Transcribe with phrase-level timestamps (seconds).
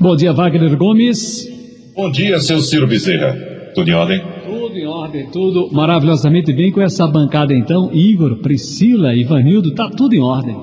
[0.00, 1.48] Bom dia, Wagner Gomes.
[1.96, 3.36] Bom dia, seu Ciro Bezerra.
[3.74, 4.22] Tudo em ordem?
[4.46, 7.90] Tudo em ordem, tudo maravilhosamente bem com essa bancada então.
[7.92, 10.56] Igor, Priscila, Ivanildo, tá tudo em ordem.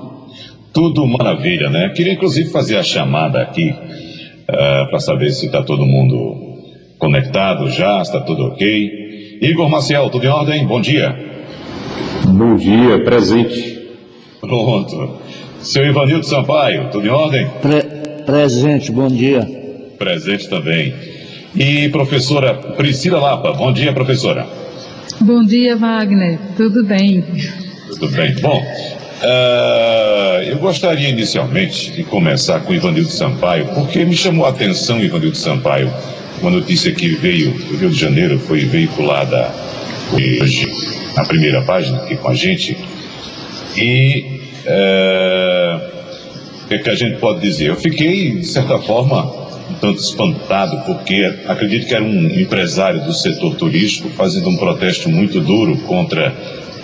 [0.72, 1.90] Tudo maravilha, né?
[1.90, 6.56] Queria inclusive fazer a chamada aqui uh, para saber se está todo mundo
[6.98, 9.38] conectado já, está tudo ok.
[9.42, 10.66] Igor Maciel, tudo em ordem?
[10.66, 11.14] Bom dia.
[12.26, 13.80] Bom dia, presente.
[14.40, 15.18] Pronto.
[15.60, 17.46] Seu Ivanildo Sampaio, tudo em ordem?
[17.60, 17.95] Pre
[18.26, 19.48] presente, bom dia.
[19.98, 20.92] Presente também.
[21.54, 24.46] E professora Priscila Lapa, bom dia, professora.
[25.20, 26.38] Bom dia, Wagner.
[26.56, 27.24] Tudo bem?
[27.88, 28.34] Tudo bem.
[28.34, 35.00] Bom, uh, eu gostaria inicialmente de começar com Ivanildo Sampaio, porque me chamou a atenção,
[35.00, 35.90] Ivanildo Sampaio,
[36.42, 39.50] uma notícia que veio do Rio de Janeiro, foi veiculada
[40.12, 40.70] hoje
[41.16, 42.76] na primeira página aqui com a gente.
[43.76, 45.55] E é,
[46.66, 47.68] o que, que a gente pode dizer?
[47.68, 49.24] Eu fiquei, de certa forma,
[49.70, 55.08] um tanto espantado, porque acredito que era um empresário do setor turístico fazendo um protesto
[55.08, 56.34] muito duro contra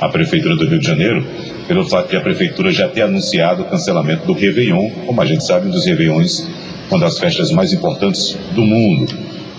[0.00, 1.27] a Prefeitura do Rio de Janeiro,
[1.66, 5.44] pelo fato de a Prefeitura já ter anunciado o cancelamento do Réveillon, como a gente
[5.44, 6.46] sabe, um dos Réveillões,
[6.89, 9.12] uma das festas mais importantes do mundo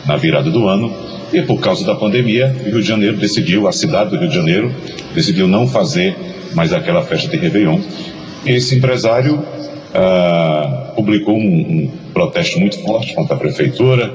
[0.06, 0.94] na virada do ano.
[1.34, 4.36] E por causa da pandemia, o Rio de Janeiro decidiu, a cidade do Rio de
[4.36, 4.74] Janeiro,
[5.14, 6.16] decidiu não fazer
[6.54, 7.82] mais aquela festa de Réveillon.
[8.46, 9.44] Esse empresário
[9.94, 14.14] ah, publicou um, um protesto muito forte contra a prefeitura,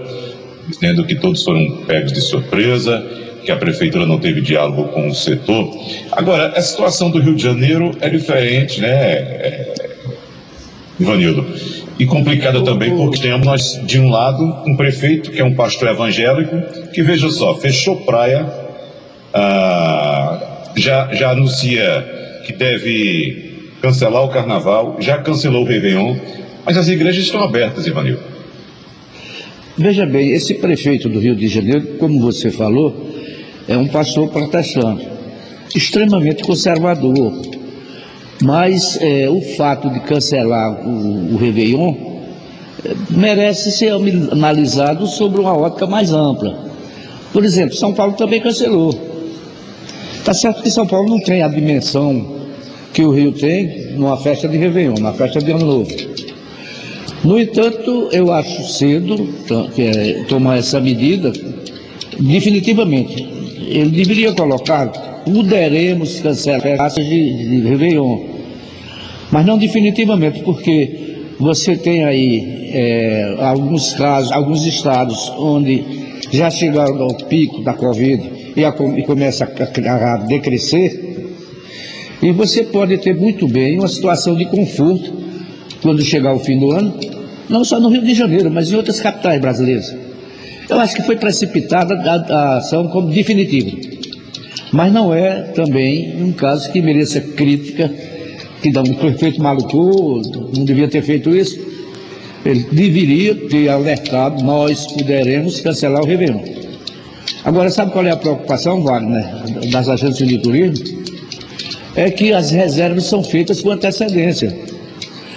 [0.68, 3.04] dizendo que todos foram pegos de surpresa,
[3.44, 5.72] que a prefeitura não teve diálogo com o setor.
[6.12, 9.74] Agora, a situação do Rio de Janeiro é diferente, né, é,
[11.00, 11.46] Ivanildo?
[11.98, 15.88] e complicada também porque temos nós, de um lado, um prefeito que é um pastor
[15.88, 16.56] evangélico,
[16.92, 18.46] que veja só, fechou praia,
[19.34, 23.47] ah, já, já anuncia que deve
[23.80, 26.16] cancelar o carnaval, já cancelou o Réveillon,
[26.64, 28.22] mas as igrejas estão abertas, Ivanildo.
[29.76, 33.08] Veja bem, esse prefeito do Rio de Janeiro, como você falou,
[33.68, 35.08] é um pastor protestante,
[35.74, 37.32] extremamente conservador,
[38.42, 41.94] mas é, o fato de cancelar o, o Réveillon
[42.84, 43.92] é, merece ser
[44.32, 46.66] analisado sobre uma ótica mais ampla.
[47.32, 48.98] Por exemplo, São Paulo também cancelou.
[50.14, 52.47] Está certo que São Paulo não tem a dimensão
[52.92, 55.90] que o Rio tem numa festa de Réveillon, na festa de Ano Novo.
[57.24, 59.28] No entanto, eu acho cedo
[59.76, 61.32] é, tomar essa medida,
[62.18, 63.26] definitivamente.
[63.68, 68.18] Ele deveria colocar poderemos cancelar festas de, de Réveillon.
[69.30, 75.84] Mas não definitivamente, porque você tem aí é, alguns casos, alguns estados onde
[76.30, 81.07] já chegaram ao pico da Covid e, a, e começa a, a decrescer,
[82.20, 85.12] e você pode ter muito bem uma situação de conforto
[85.82, 86.94] quando chegar o fim do ano,
[87.48, 89.94] não só no Rio de Janeiro, mas em outras capitais brasileiras.
[90.68, 93.98] Eu acho que foi precipitada a, a ação como definitiva.
[94.72, 97.90] Mas não é também um caso que mereça crítica,
[98.60, 100.20] que dá um prefeito maluco,
[100.54, 101.58] não devia ter feito isso.
[102.44, 106.42] Ele deveria ter alertado, nós poderemos cancelar o Réveillon.
[107.44, 109.24] Agora, sabe qual é a preocupação, Wagner,
[109.70, 111.07] das agências de turismo?
[111.98, 114.56] É que as reservas são feitas com antecedência.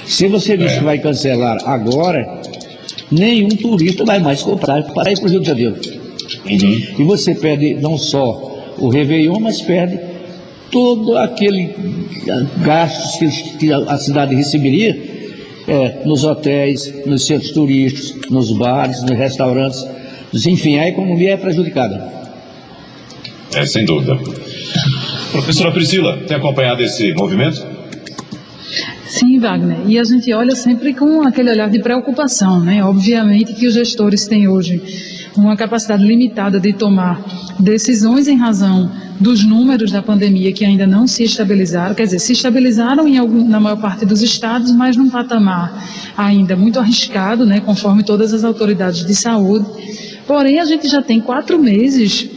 [0.06, 2.40] Se você diz que vai cancelar agora,
[3.12, 5.76] nenhum turista vai mais comprar para ir para o Rio de Janeiro.
[6.46, 6.82] Uhum.
[7.00, 10.00] E você perde não só o Réveillon, mas perde
[10.70, 11.74] todo aquele
[12.64, 14.96] gastos que, que a cidade receberia
[15.68, 19.84] é, nos hotéis, nos centros turísticos, nos bares, nos restaurantes.
[20.46, 22.08] Enfim, a economia é prejudicada.
[23.56, 24.20] É, sem dúvida.
[25.32, 27.66] Professora Priscila, tem acompanhado esse movimento?
[29.08, 29.80] Sim, Wagner.
[29.88, 32.84] E a gente olha sempre com aquele olhar de preocupação, né?
[32.84, 34.82] Obviamente que os gestores têm hoje
[35.36, 37.24] uma capacidade limitada de tomar
[37.60, 42.34] decisões em razão dos números da pandemia que ainda não se estabilizaram, quer dizer, se
[42.34, 45.72] estabilizaram em algum, na maior parte dos estados, mas num patamar
[46.18, 49.66] ainda muito arriscado, né, conforme todas as autoridades de saúde.
[50.26, 52.28] Porém, a gente já tem quatro meses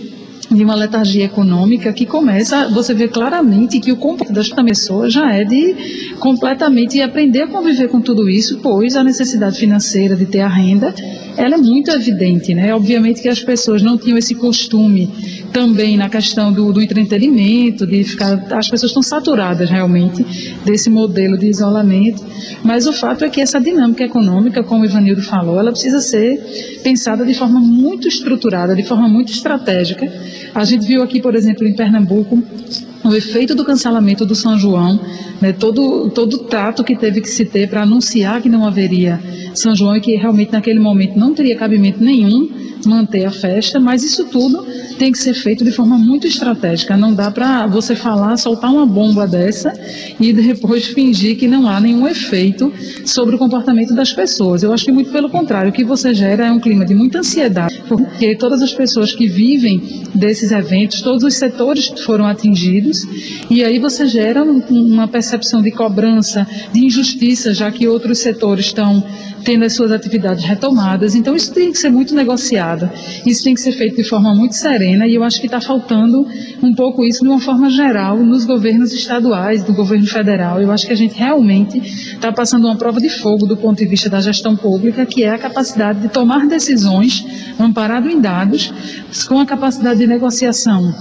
[0.55, 5.33] de uma letargia econômica que começa, você vê claramente que o comportamento da pessoa já
[5.33, 10.41] é de completamente aprender a conviver com tudo isso, pois a necessidade financeira de ter
[10.41, 10.95] a renda,
[11.37, 12.75] ela é muito evidente, né?
[12.75, 15.13] Obviamente que as pessoas não tinham esse costume
[15.53, 20.25] também na questão do, do entretenimento, de ficar, as pessoas estão saturadas realmente
[20.65, 22.25] desse modelo de isolamento,
[22.63, 26.81] mas o fato é que essa dinâmica econômica, como o Ivanildo falou, ela precisa ser
[26.83, 30.11] pensada de forma muito estruturada, de forma muito estratégica,
[30.55, 32.43] a gente viu aqui, por exemplo, em Pernambuco,
[33.05, 34.99] o efeito do cancelamento do São João,
[35.41, 39.21] né, todo, todo o trato que teve que se ter para anunciar que não haveria
[39.55, 42.49] São João e que realmente naquele momento não teria cabimento nenhum
[42.87, 44.65] manter a festa, mas isso tudo
[44.99, 46.97] tem que ser feito de forma muito estratégica.
[46.97, 49.73] Não dá para você falar, soltar uma bomba dessa
[50.21, 52.73] e depois fingir que não há nenhum efeito
[53.05, 54.63] sobre o comportamento das pessoas.
[54.63, 57.19] Eu acho que muito pelo contrário, o que você gera é um clima de muita
[57.19, 63.07] ansiedade, porque todas as pessoas que vivem desses eventos, todos os setores foram atingidos,
[63.51, 69.03] e aí você gera uma percepção de cobrança, de injustiça, já que outros setores estão
[69.45, 71.15] tendo as suas atividades retomadas.
[71.15, 72.91] Então, isso tem que ser muito negociado,
[73.27, 76.27] isso tem que ser feito de forma muito serena, e eu acho que está faltando
[76.63, 80.61] um pouco isso de uma forma geral nos governos estaduais, do governo federal.
[80.61, 83.87] Eu acho que a gente realmente está passando uma prova de fogo do ponto de
[83.87, 87.25] vista da gestão pública, que é a capacidade de tomar decisões
[87.59, 88.73] amparado em dados,
[89.29, 90.95] com a capacidade de negociação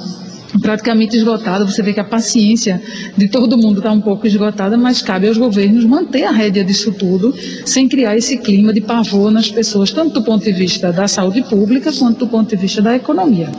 [0.62, 1.66] praticamente esgotada.
[1.66, 2.82] Você vê que a paciência
[3.18, 6.92] de todo mundo está um pouco esgotada, mas cabe aos governos manter a rédea disso
[6.92, 7.34] tudo,
[7.66, 11.42] sem criar esse clima de pavor nas pessoas, tanto do ponto de vista da saúde
[11.44, 13.50] pública quanto do ponto de vista da economia.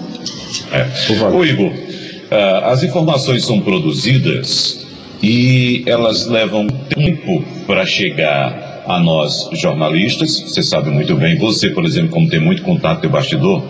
[0.72, 0.86] É.
[1.32, 4.86] Ô, Igor, uh, as informações são produzidas
[5.22, 10.40] e elas levam tempo para chegar a nós jornalistas.
[10.40, 13.62] Você sabe muito bem, você, por exemplo, como tem muito contato de bastidor,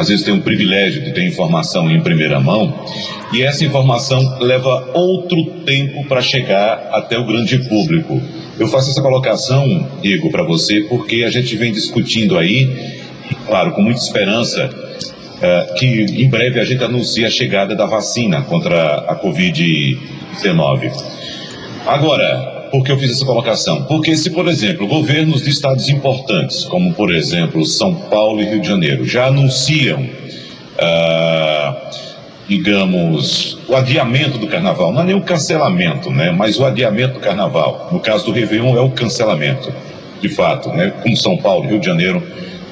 [0.00, 2.86] às vezes tem o privilégio de ter informação em primeira mão,
[3.34, 8.20] e essa informação leva outro tempo para chegar até o grande público.
[8.58, 12.98] Eu faço essa colocação, Igor, para você, porque a gente vem discutindo aí,
[13.46, 18.40] claro, com muita esperança, uh, que em breve a gente anuncie a chegada da vacina
[18.40, 20.92] contra a Covid-19.
[21.86, 23.84] Agora, por que eu fiz essa colocação?
[23.84, 28.60] Porque se, por exemplo, governos de estados importantes, como por exemplo São Paulo e Rio
[28.60, 30.06] de Janeiro, já anunciam,
[30.78, 31.90] ah,
[32.48, 36.30] digamos, o adiamento do carnaval, não é nem o cancelamento, né?
[36.30, 37.88] Mas o adiamento do carnaval.
[37.92, 39.72] No caso do Réveillon é o cancelamento,
[40.20, 40.92] de fato, né?
[41.02, 42.22] Como São Paulo e Rio de Janeiro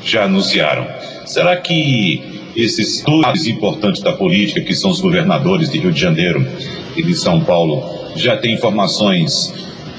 [0.03, 0.87] já anunciaram.
[1.25, 6.47] Será que esses dois importantes da política, que são os governadores de Rio de Janeiro
[6.97, 7.83] e de São Paulo,
[8.17, 9.55] já têm informações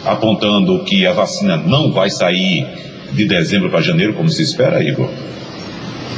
[0.06, 2.66] apontando que a vacina não vai sair
[3.12, 5.10] de dezembro para janeiro, como se espera, Igor?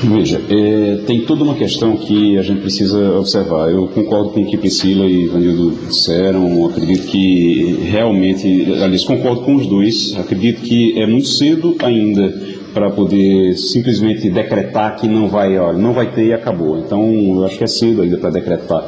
[0.04, 3.69] Veja, é, tem toda uma questão que a gente precisa observar.
[3.69, 6.66] Eu concordo com o que Priscila e Vanildo disseram.
[6.66, 10.16] Acredito que realmente, aliás, concordo com os dois.
[10.18, 12.33] Acredito que é muito cedo ainda
[12.74, 16.80] para poder simplesmente decretar que não vai, olha, não vai ter e acabou.
[16.80, 18.83] Então, eu acho que é cedo ainda para decretar.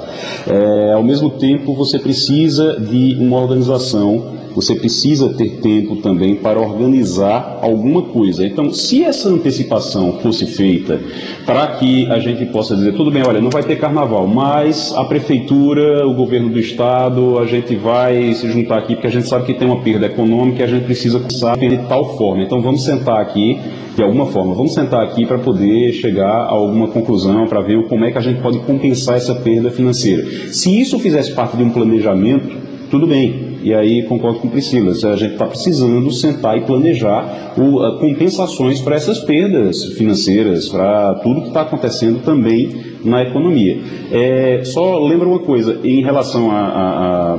[0.47, 6.59] É, ao mesmo tempo, você precisa de uma organização você precisa ter tempo também para
[6.59, 8.45] organizar alguma coisa.
[8.45, 10.99] Então, se essa antecipação fosse feita
[11.45, 15.03] para que a gente possa dizer, tudo bem, olha, não vai ter carnaval, mas a
[15.05, 19.45] prefeitura, o governo do estado, a gente vai se juntar aqui porque a gente sabe
[19.45, 22.43] que tem uma perda econômica e a gente precisa começar de tal forma.
[22.43, 23.59] Então, vamos sentar aqui
[23.95, 24.53] de alguma forma.
[24.53, 28.21] Vamos sentar aqui para poder chegar a alguma conclusão, para ver como é que a
[28.21, 30.25] gente pode compensar essa perda financeira.
[30.51, 32.57] Se isso fizesse parte de um planejamento,
[32.89, 33.52] tudo bem.
[33.63, 38.81] E aí concordo com Priscila, a gente está precisando sentar e planejar o, a, compensações
[38.81, 43.79] para essas perdas financeiras, para tudo que está acontecendo também na economia.
[44.11, 47.37] É, só lembra uma coisa, em relação a, a, a,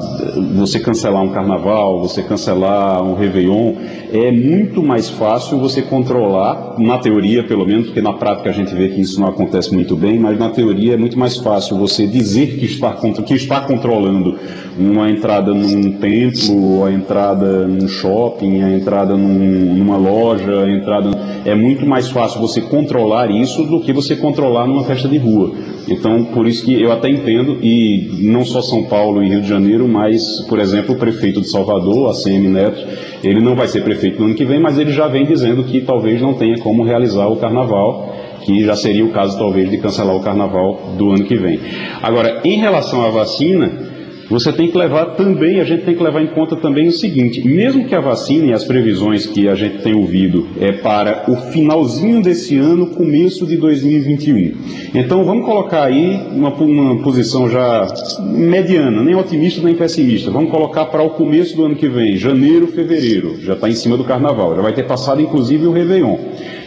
[0.57, 3.75] você cancelar um carnaval, você cancelar um Réveillon,
[4.13, 8.75] é muito mais fácil você controlar, na teoria pelo menos, porque na prática a gente
[8.75, 12.07] vê que isso não acontece muito bem, mas na teoria é muito mais fácil você
[12.07, 14.39] dizer que está, que está controlando
[14.79, 21.11] uma entrada num templo, a entrada num shopping, a entrada num, numa loja, a entrada.
[21.45, 25.53] É muito mais fácil você controlar isso do que você controlar numa festa de rua.
[25.87, 29.49] Então, por isso que eu até entendo, e não só São Paulo e Rio de
[29.49, 32.87] Janeiro, mas, por exemplo, o prefeito de Salvador, ACM Neto,
[33.23, 35.83] ele não vai ser prefeito no ano que vem, mas ele já vem dizendo que
[35.83, 40.17] talvez não tenha como realizar o carnaval, que já seria o caso talvez de cancelar
[40.17, 41.61] o carnaval do ano que vem.
[42.03, 43.94] Agora, em relação à vacina,
[44.29, 47.47] você tem que levar também, a gente tem que levar em conta também o seguinte,
[47.47, 51.37] mesmo que a vacina e as previsões que a gente tem ouvido é para o
[51.53, 54.53] finalzinho desse ano, começo de 2021.
[54.95, 57.87] Então vamos colocar aí uma, uma posição já
[58.21, 60.31] mediana, nem otimista nem pessimista.
[60.31, 63.97] Vamos colocar para o começo do ano que vem, janeiro, fevereiro, já está em cima
[63.97, 66.17] do carnaval, já vai ter passado inclusive o Réveillon.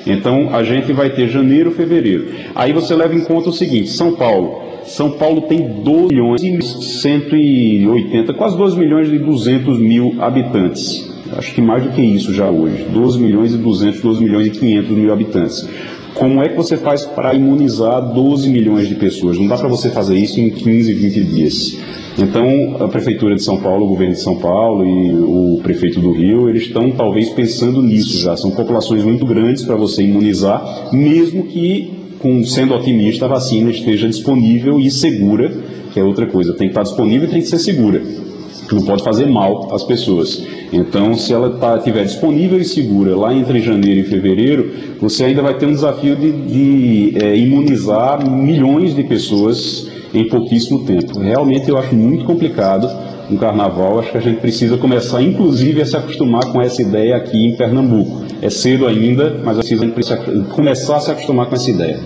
[0.05, 2.27] Então a gente vai ter janeiro, fevereiro.
[2.55, 6.61] Aí você leva em conta o seguinte, São Paulo, são Paulo tem 12 milhões e
[6.61, 11.07] 180, quase 12 milhões e 200 mil habitantes.
[11.33, 12.85] Acho que mais do que isso já hoje.
[12.91, 15.69] 12 milhões e 200, 12 milhões e 500 mil habitantes.
[16.13, 19.37] Como é que você faz para imunizar 12 milhões de pessoas?
[19.37, 21.77] Não dá para você fazer isso em 15, 20 dias.
[22.17, 26.11] Então, a Prefeitura de São Paulo, o governo de São Paulo e o prefeito do
[26.11, 28.35] Rio, eles estão talvez pensando nisso já.
[28.35, 34.07] São populações muito grandes para você imunizar, mesmo que, com, sendo otimista, a vacina esteja
[34.07, 35.51] disponível e segura,
[35.93, 36.53] que é outra coisa.
[36.53, 38.01] Tem que estar disponível e tem que ser segura.
[38.71, 40.45] Não pode fazer mal às pessoas.
[40.73, 45.41] Então, se ela tá, estiver disponível e segura lá entre janeiro e fevereiro, você ainda
[45.41, 51.19] vai ter um desafio de, de é, imunizar milhões de pessoas em pouquíssimo tempo.
[51.19, 52.89] Realmente eu acho muito complicado
[53.29, 57.15] no carnaval, acho que a gente precisa começar, inclusive, a se acostumar com essa ideia
[57.15, 58.26] aqui em Pernambuco.
[58.41, 60.17] É cedo ainda, mas a gente precisa
[60.51, 61.99] começar a se acostumar com essa ideia.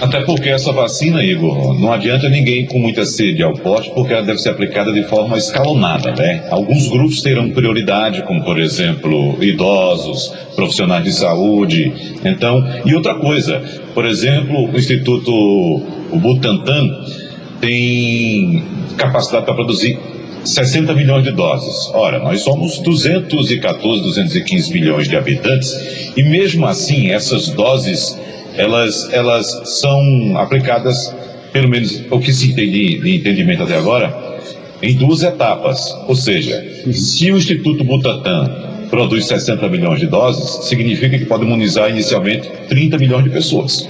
[0.00, 4.22] Até porque essa vacina, Igor, não adianta ninguém com muita sede ao pote, porque ela
[4.22, 6.44] deve ser aplicada de forma escalonada, né?
[6.50, 11.92] Alguns grupos terão prioridade, como por exemplo, idosos, profissionais de saúde.
[12.24, 13.62] Então, e outra coisa,
[13.94, 16.90] por exemplo, o Instituto Butantan
[17.60, 18.62] tem
[18.98, 19.98] capacidade para produzir
[20.46, 21.90] 60 milhões de doses.
[21.94, 28.18] Ora, nós somos 214, 215 milhões de habitantes e mesmo assim essas doses
[28.56, 31.14] elas, elas são aplicadas,
[31.52, 34.40] pelo menos o que se tem de, de entendimento até agora,
[34.82, 35.94] em duas etapas.
[36.08, 41.90] Ou seja, se o Instituto Butantan produz 60 milhões de doses, significa que pode imunizar
[41.90, 43.88] inicialmente 30 milhões de pessoas.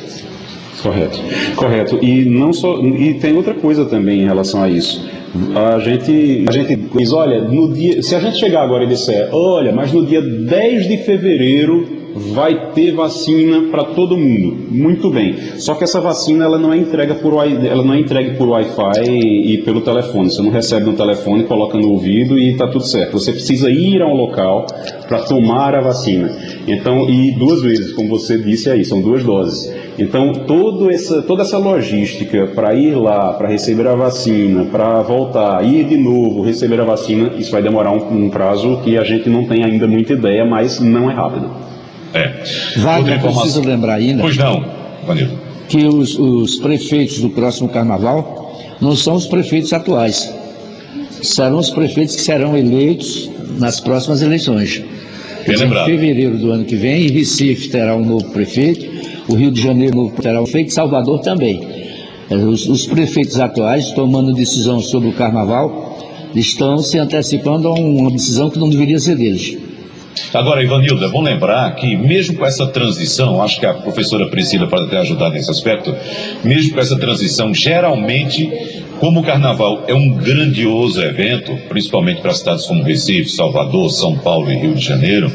[0.83, 1.19] Correto,
[1.57, 1.99] correto.
[2.03, 5.09] E não só e tem outra coisa também em relação a isso.
[5.55, 9.29] A gente, a gente diz, olha, no dia, se a gente chegar agora e disser,
[9.33, 14.57] olha, mas no dia 10 de fevereiro vai ter vacina para todo mundo.
[14.71, 15.37] Muito bem.
[15.59, 19.03] Só que essa vacina ela não é entregue por ela não é entregue por Wi-Fi
[19.09, 20.31] e, e pelo telefone.
[20.31, 23.13] Você não recebe no telefone, coloca no ouvido e está tudo certo.
[23.13, 24.67] Você precisa ir a um local
[25.07, 26.35] para tomar a vacina.
[26.67, 29.73] Então, e duas vezes, como você disse aí, são duas doses.
[29.99, 35.65] Então, todo essa, toda essa logística para ir lá, para receber a vacina, para voltar,
[35.65, 39.29] ir de novo, receber a vacina, isso vai demorar um, um prazo que a gente
[39.29, 41.76] não tem ainda muita ideia, mas não é rápido.
[42.15, 42.43] É.
[42.77, 44.23] Wagner, preciso lembrar ainda.
[44.23, 44.65] Pois não,
[45.07, 45.39] Vanildo.
[45.69, 50.33] Que os, os prefeitos do próximo carnaval não são os prefeitos atuais.
[51.23, 54.83] Serão os prefeitos que serão eleitos nas próximas eleições.
[55.49, 58.85] Em fevereiro do ano que vem, Recife terá um novo prefeito,
[59.29, 61.61] o Rio de Janeiro terá um prefeito, Salvador também.
[62.31, 65.97] Os, os, prefeitos atuais, tomando decisão sobre o carnaval,
[66.35, 69.57] estão se antecipando a uma decisão que não deveria ser deles.
[70.33, 74.87] Agora, Ivanildo, bom lembrar que mesmo com essa transição, acho que a professora Priscila pode
[74.87, 75.95] até ajudar nesse aspecto,
[76.45, 78.51] mesmo com essa transição, geralmente,
[78.99, 84.51] como o Carnaval é um grandioso evento, principalmente para cidades como Recife, Salvador, São Paulo
[84.51, 85.31] e Rio de Janeiro,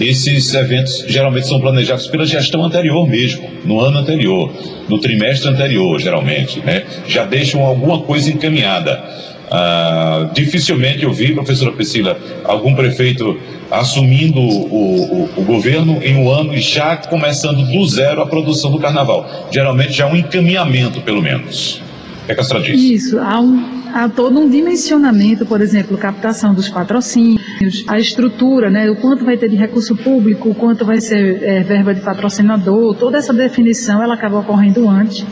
[0.00, 4.52] esses eventos geralmente são planejados pela gestão anterior mesmo, no ano anterior,
[4.88, 6.84] no trimestre anterior, geralmente, né?
[7.06, 9.02] Já deixam alguma coisa encaminhada.
[9.50, 13.38] Ah, dificilmente eu vi, professora Priscila, algum prefeito
[13.70, 18.70] assumindo o, o, o, governo em um ano e já começando do zero a produção
[18.70, 19.48] do carnaval.
[19.50, 21.80] Geralmente já é um encaminhamento, pelo menos.
[22.28, 22.80] É que a senhora diz?
[22.80, 28.90] Isso, há, um, há todo um dimensionamento, por exemplo, captação dos patrocínios, a estrutura, né,
[28.90, 32.94] o quanto vai ter de recurso público, o quanto vai ser é, verba de patrocinador,
[32.96, 35.26] toda essa definição ela acaba ocorrendo antes.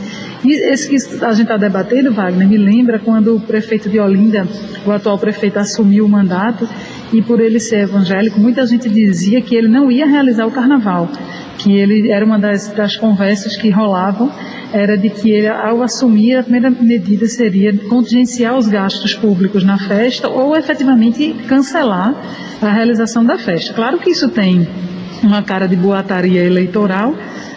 [0.44, 4.46] E esse que a gente está debatendo, Wagner, me lembra quando o prefeito de Olinda,
[4.86, 6.68] o atual prefeito, assumiu o mandato
[7.12, 11.08] e por ele ser evangélico, muita gente dizia que ele não ia realizar o carnaval,
[11.64, 14.30] que ele era uma das, das conversas que rolavam,
[14.70, 19.78] era de que ele, ao assumir, a primeira medida seria contingenciar os gastos públicos na
[19.78, 22.14] festa ou efetivamente cancelar
[22.60, 23.72] a realização da festa.
[23.72, 24.68] Claro que isso tem
[25.22, 27.14] uma cara de boataria eleitoral,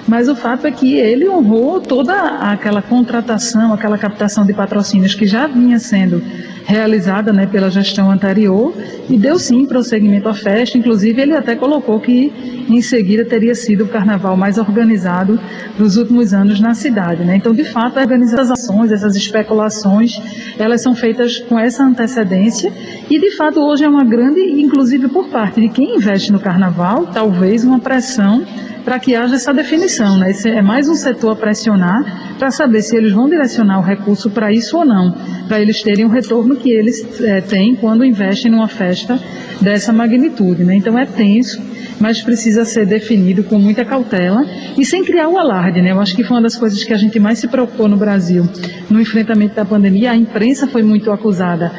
[0.07, 5.25] mas o fato é que ele honrou toda aquela contratação, aquela captação de patrocínios que
[5.25, 6.21] já vinha sendo
[6.67, 8.73] realizada né, pela gestão anterior
[9.09, 10.77] e deu sim prosseguimento à festa.
[10.77, 15.39] Inclusive, ele até colocou que em seguida teria sido o carnaval mais organizado
[15.77, 17.23] dos últimos anos na cidade.
[17.23, 17.37] Né?
[17.37, 20.19] Então, de fato, essas ações, essas especulações,
[20.59, 22.71] elas são feitas com essa antecedência
[23.09, 27.07] e, de fato, hoje é uma grande, inclusive por parte de quem investe no carnaval,
[27.07, 28.45] talvez uma pressão
[28.87, 30.17] para que haja essa definição.
[30.17, 30.31] Né?
[30.31, 34.29] Esse é mais um setor a pressionar para saber se eles vão direcionar o recurso
[34.29, 35.13] para isso ou não,
[35.45, 39.19] para eles terem o retorno que eles é, têm quando investem numa festa
[39.59, 40.63] dessa magnitude.
[40.63, 40.75] Né?
[40.75, 41.61] Então é tenso,
[41.99, 44.45] mas precisa ser definido com muita cautela
[44.77, 45.81] e sem criar o alarde.
[45.81, 45.91] Né?
[45.91, 48.47] Eu acho que foi uma das coisas que a gente mais se preocupou no Brasil
[48.89, 50.11] no enfrentamento da pandemia.
[50.11, 51.73] A imprensa foi muito acusada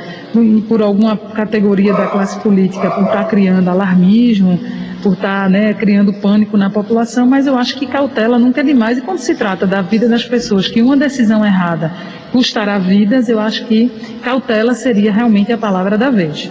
[0.69, 4.61] por alguma categoria da classe política por estar criando alarmismo,
[5.03, 8.65] por estar tá, né, criando pânico na população, mas eu acho que cautela nunca é
[8.65, 8.99] demais.
[8.99, 11.93] E quando se trata da vida das pessoas, que uma decisão errada
[12.33, 13.91] custará vidas, eu acho que
[14.23, 16.51] cautela seria realmente a palavra da vez.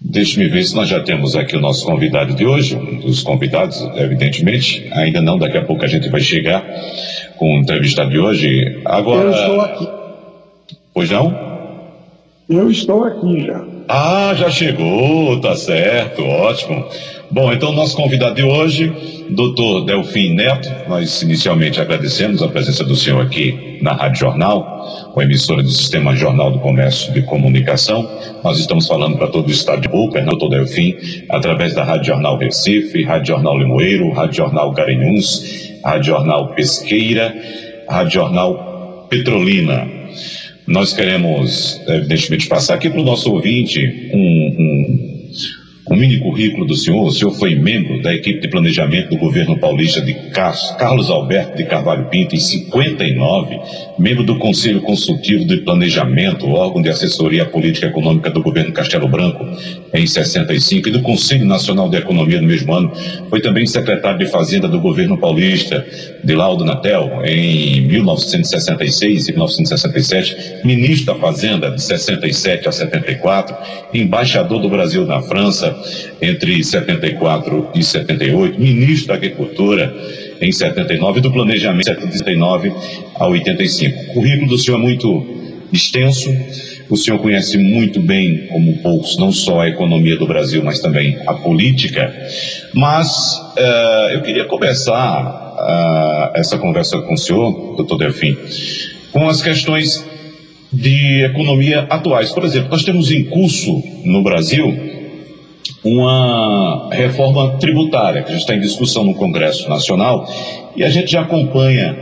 [0.00, 3.80] Deixe-me ver se nós já temos aqui o nosso convidado de hoje, um dos convidados,
[3.96, 4.86] evidentemente.
[4.92, 6.62] Ainda não, daqui a pouco a gente vai chegar
[7.36, 8.82] com o entrevistado de hoje.
[8.84, 9.22] Agora.
[9.22, 9.88] Eu estou aqui.
[10.92, 11.53] Pois não?
[12.48, 13.64] Eu estou aqui já.
[13.88, 16.84] Ah, já chegou, tá certo, ótimo.
[17.30, 18.92] Bom, então nosso convidado de hoje,
[19.30, 25.20] doutor Delfim Neto, nós inicialmente agradecemos a presença do senhor aqui na Rádio Jornal, com
[25.20, 28.08] a emissora do Sistema Jornal do Comércio de Comunicação.
[28.42, 30.94] Nós estamos falando para todo o estado de Boca, doutor Delfim,
[31.30, 37.34] através da Rádio Jornal Recife, Rádio Jornal Limoeiro, Rádio Jornal Garanhuns, Rádio Jornal Pesqueira,
[37.88, 40.03] Rádio Jornal Petrolina.
[40.66, 45.13] Nós queremos, evidentemente, passar aqui para o nosso ouvinte um, um
[45.90, 47.04] um mini currículo do senhor.
[47.04, 51.64] O senhor foi membro da equipe de planejamento do governo paulista de Carlos Alberto de
[51.64, 53.58] Carvalho Pinto em 59,
[53.98, 59.44] membro do Conselho Consultivo de Planejamento, órgão de assessoria política econômica do governo Castelo Branco
[59.92, 62.92] em 65 e do Conselho Nacional de Economia no mesmo ano.
[63.28, 65.86] Foi também secretário de Fazenda do governo paulista
[66.22, 73.54] de Laudo Natel em 1966 e 1967, ministro da Fazenda de 67 a 74,
[73.92, 75.73] embaixador do Brasil na França
[76.20, 79.94] entre 74 e 78, ministro da Agricultura
[80.40, 82.72] em 79 e do Planejamento de 79
[83.14, 84.10] a 85.
[84.10, 85.26] O currículo do senhor é muito
[85.72, 86.30] extenso,
[86.88, 91.18] o senhor conhece muito bem, como poucos, não só a economia do Brasil, mas também
[91.26, 92.12] a política.
[92.74, 98.36] Mas uh, eu queria começar uh, essa conversa com o senhor, doutor Delfim,
[99.12, 100.04] com as questões
[100.72, 102.32] de economia atuais.
[102.32, 104.93] Por exemplo, nós temos em curso no Brasil
[105.84, 110.26] uma reforma tributária que já está em discussão no Congresso Nacional
[110.74, 111.96] e a gente já acompanha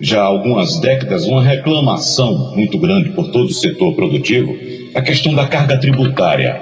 [0.00, 4.56] já há algumas décadas uma reclamação muito grande por todo o setor produtivo
[4.94, 6.60] a questão da carga tributária.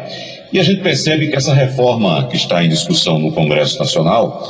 [0.52, 4.48] E a gente percebe que essa reforma que está em discussão no Congresso Nacional,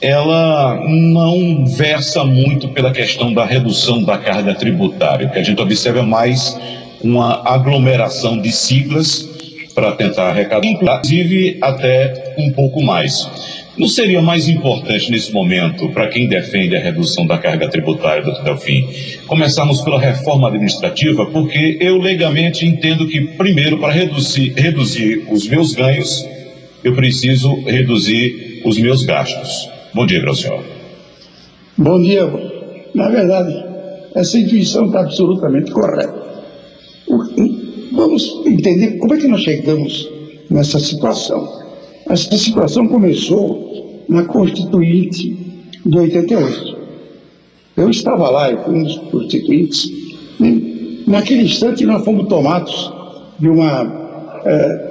[0.00, 5.26] ela não versa muito pela questão da redução da carga tributária.
[5.26, 6.58] O que a gente observa é mais
[7.02, 9.35] uma aglomeração de siglas
[9.76, 13.28] para tentar arrecadar, inclusive até um pouco mais.
[13.76, 18.42] Não seria mais importante nesse momento, para quem defende a redução da carga tributária, doutor
[18.42, 18.88] Delfim,
[19.26, 21.26] começarmos pela reforma administrativa?
[21.26, 26.26] Porque eu legalmente entendo que, primeiro, para reduzir, reduzir os meus ganhos,
[26.82, 29.68] eu preciso reduzir os meus gastos.
[29.92, 30.64] Bom dia para o senhor.
[31.76, 32.24] Bom dia.
[32.94, 33.62] Na verdade,
[34.14, 36.15] essa intuição está absolutamente correta.
[38.56, 40.08] Entender como é que nós chegamos
[40.50, 41.46] nessa situação.
[42.08, 45.36] Essa situação começou na Constituinte
[45.84, 46.76] de 88.
[47.76, 49.90] Eu estava lá, eu fui um dos constituintes.
[51.06, 52.92] Naquele instante nós fomos tomados
[53.38, 54.86] de uma é,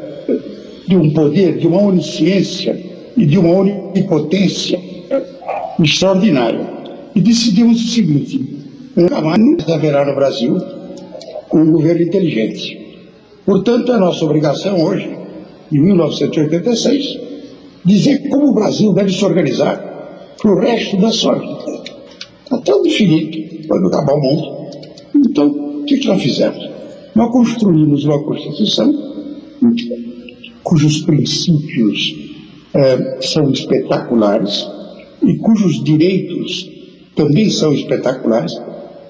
[0.88, 2.80] de um poder, de uma onisciência
[3.17, 4.80] e de uma onipotência
[5.80, 6.69] extraordinária.
[7.15, 8.60] E decidimos o seguinte:
[8.95, 10.56] nunca mais haverá no Brasil
[11.51, 12.85] um governo inteligente.
[13.45, 15.08] Portanto, é nossa obrigação hoje,
[15.71, 17.19] em 1986,
[17.84, 19.77] dizer como o Brasil deve se organizar
[20.41, 21.84] para o resto da sua vida.
[22.51, 24.67] Até o infinito, quando acabar o mundo.
[25.15, 25.47] Então,
[25.81, 26.69] o que, nós fizemos?
[27.13, 29.15] Nós construímos uma Constituição
[30.63, 32.15] cujos princípios
[32.73, 34.67] eh, são espetaculares
[35.23, 36.69] e cujos direitos
[37.15, 38.60] também são espetaculares.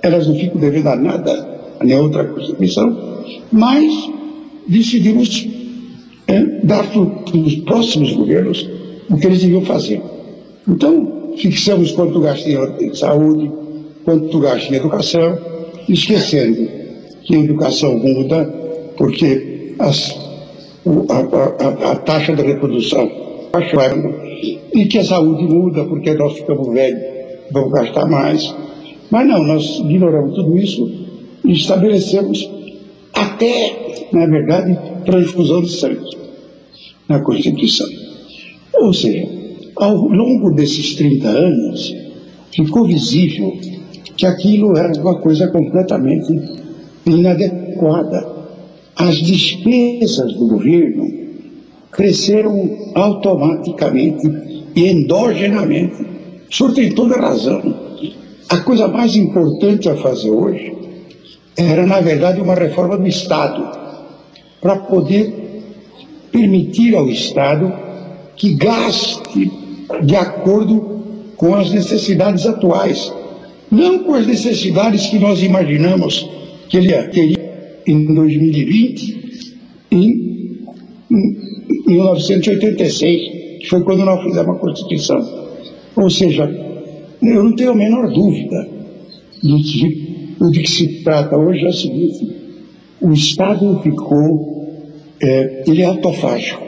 [0.03, 3.91] Elas não ficam devendo a nada a nenhuma outra Constituição, mas
[4.67, 5.47] decidimos
[6.27, 7.01] é, dar para
[7.37, 8.69] os próximos governos
[9.09, 10.01] o que eles deviam fazer.
[10.67, 13.51] Então, fixamos quanto gasta em saúde,
[14.03, 15.37] quanto gasta em educação,
[15.87, 16.67] esquecendo
[17.23, 18.45] que a educação muda,
[18.97, 20.15] porque as,
[21.09, 23.09] a, a, a, taxa de reprodução
[23.51, 24.13] baixando,
[24.73, 27.01] e que a saúde muda, porque nós ficamos velhos,
[27.51, 28.53] vamos gastar mais.
[29.09, 30.91] Mas não, nós ignoramos tudo isso
[31.45, 32.49] e estabelecemos
[33.15, 36.17] até, na verdade, transfusão de sangue
[37.07, 37.87] na Constituição.
[38.73, 39.27] Ou seja,
[39.77, 41.95] ao longo desses 30 anos,
[42.53, 43.57] ficou visível
[44.17, 46.41] que aquilo era uma coisa completamente
[47.05, 48.35] inadequada.
[48.95, 51.09] As despesas do governo
[51.91, 54.29] cresceram automaticamente
[54.75, 56.05] e endogenamente.
[56.49, 57.61] O senhor tem toda razão.
[58.49, 60.84] A coisa mais importante a fazer hoje
[61.57, 63.65] era, na verdade, uma reforma do Estado,
[64.61, 65.63] para poder
[66.31, 67.71] permitir ao Estado
[68.35, 69.51] que gaste
[70.03, 70.95] de acordo
[71.37, 73.13] com as necessidades atuais,
[73.71, 76.29] não com as necessidades que nós imaginamos
[76.69, 79.55] que ele teria em 2020,
[79.91, 80.65] em,
[81.11, 81.37] em
[81.87, 85.49] 1986, que foi quando nós fizemos a Constituição.
[85.95, 86.43] Ou seja,
[87.21, 88.67] eu não tenho a menor dúvida
[89.43, 90.04] do que,
[90.39, 92.35] do que se trata hoje é o seguinte:
[93.01, 94.83] o Estado ficou,
[95.21, 96.61] é, ele é autofágico,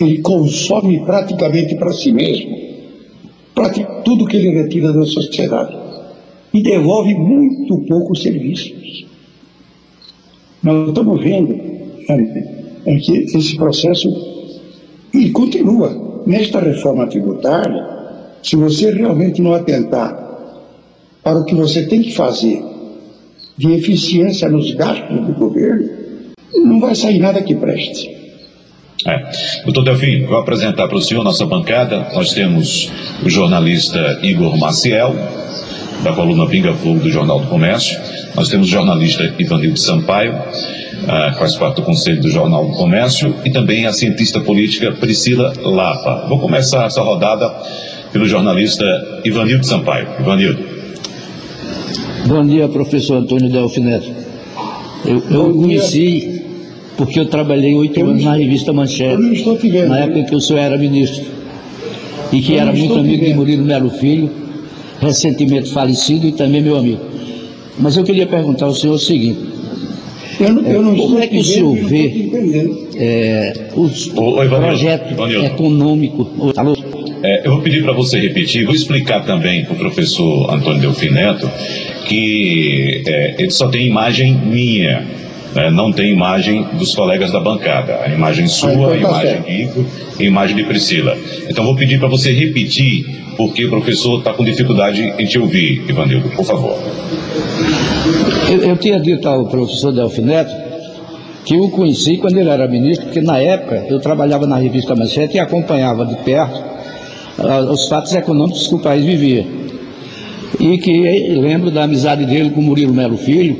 [0.00, 2.62] ele consome praticamente para si mesmo
[4.04, 5.76] tudo que ele retira da sociedade
[6.52, 9.06] e devolve muito poucos serviços.
[10.62, 11.52] Nós estamos vendo
[12.08, 14.08] é, é que esse processo
[15.14, 17.90] e continua nesta reforma tributária.
[18.42, 20.31] Se você realmente não atentar
[21.22, 22.62] para o que você tem que fazer
[23.56, 25.88] de eficiência nos gastos do governo,
[26.54, 28.10] não vai sair nada que preste.
[29.06, 29.62] É.
[29.64, 32.08] Doutor Delfim, vou apresentar para o senhor nossa bancada.
[32.14, 32.90] Nós temos
[33.24, 35.14] o jornalista Igor Maciel,
[36.02, 37.98] da coluna Pinga Fogo do Jornal do Comércio.
[38.34, 43.34] Nós temos o jornalista Ivanildo Sampaio, uh, faz parte do Conselho do Jornal do Comércio,
[43.44, 46.26] e também a cientista política Priscila Lapa.
[46.28, 47.52] Vou começar essa rodada
[48.12, 48.84] pelo jornalista
[49.24, 50.08] Ivanildo Sampaio.
[50.20, 50.81] Ivanildo.
[52.26, 54.08] Bom dia, professor Antônio Delfineto.
[55.04, 56.42] Eu, eu conheci
[56.96, 59.20] porque eu trabalhei oito anos na revista Manchete,
[59.88, 61.24] na época em que o senhor era ministro,
[62.32, 64.30] e que era muito amigo de Murilo Melo Filho,
[65.00, 67.00] recentemente falecido e também meu amigo.
[67.78, 69.40] Mas eu queria perguntar ao senhor o seguinte:
[70.38, 72.30] eu não, eu não como é que o senhor vê
[72.96, 76.28] é, os projetos econômicos?
[77.22, 81.48] É, eu vou pedir para você repetir, vou explicar também para o professor Antônio Delfineto
[82.06, 85.06] que é, ele só tem imagem minha,
[85.54, 88.00] né, não tem imagem dos colegas da bancada.
[88.02, 89.84] A imagem sua, ah, então tá a imagem de Igor
[90.18, 91.16] e a imagem de Priscila.
[91.48, 93.04] Então vou pedir para você repetir,
[93.36, 96.78] porque o professor está com dificuldade em te ouvir, Ivanildo, por favor.
[98.50, 100.52] Eu, eu tinha dito ao professor Delfineto
[101.44, 105.36] que eu conheci quando ele era ministro, porque na época eu trabalhava na revista Manchete
[105.36, 106.72] e acompanhava de perto
[107.70, 109.46] os fatos econômicos que o país vivia.
[110.60, 110.92] E que
[111.34, 113.56] lembro da amizade dele com Murilo Melo Filho,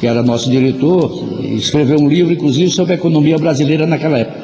[0.00, 4.38] que era nosso diretor, escreveu um livro, inclusive, sobre a economia brasileira naquela época.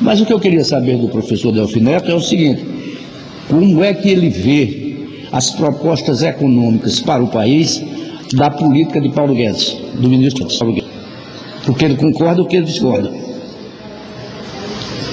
[0.00, 2.64] Mas o que eu queria saber do professor Delfineto é o seguinte:
[3.48, 4.96] como é que ele vê
[5.30, 7.82] as propostas econômicas para o país
[8.32, 10.90] da política de Paulo Guedes, do ministro Paulo Guedes?
[11.68, 13.10] O que ele concorda ou que ele discorda?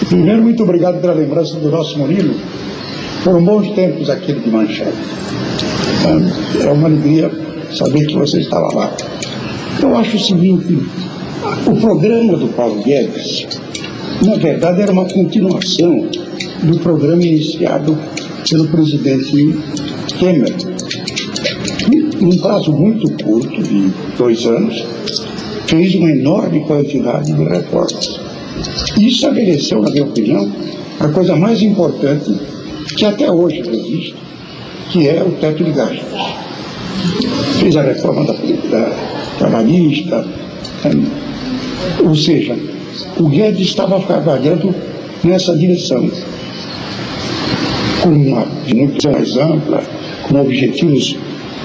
[0.07, 2.35] Primeiro, muito obrigado pela lembrança do nosso Murilo.
[3.23, 4.97] Foram bons tempos aquele de Manchete.
[6.59, 7.31] É uma alegria
[7.71, 8.91] saber que você estava lá.
[9.79, 10.79] Eu acho o seguinte:
[11.67, 13.47] o programa do Paulo Guedes,
[14.25, 16.07] na verdade, era uma continuação
[16.63, 17.95] do programa iniciado
[18.49, 19.55] pelo presidente
[20.19, 20.55] Temer.
[21.91, 24.83] E, num prazo muito curto, de dois anos,
[25.67, 28.19] fez uma enorme quantidade de reformas.
[28.97, 30.51] E estabeleceu, na minha opinião,
[30.99, 32.31] a coisa mais importante
[32.95, 34.15] que até hoje existe,
[34.89, 36.41] que é o teto de gastos.
[37.59, 38.95] Fez a reforma da, da
[39.37, 40.25] trabalhista,
[40.85, 42.55] é, ou seja,
[43.17, 44.73] o Guedes estava trabalhando
[45.23, 46.09] nessa direção,
[48.01, 49.83] com uma muito mais ampla,
[50.27, 51.17] com objetivos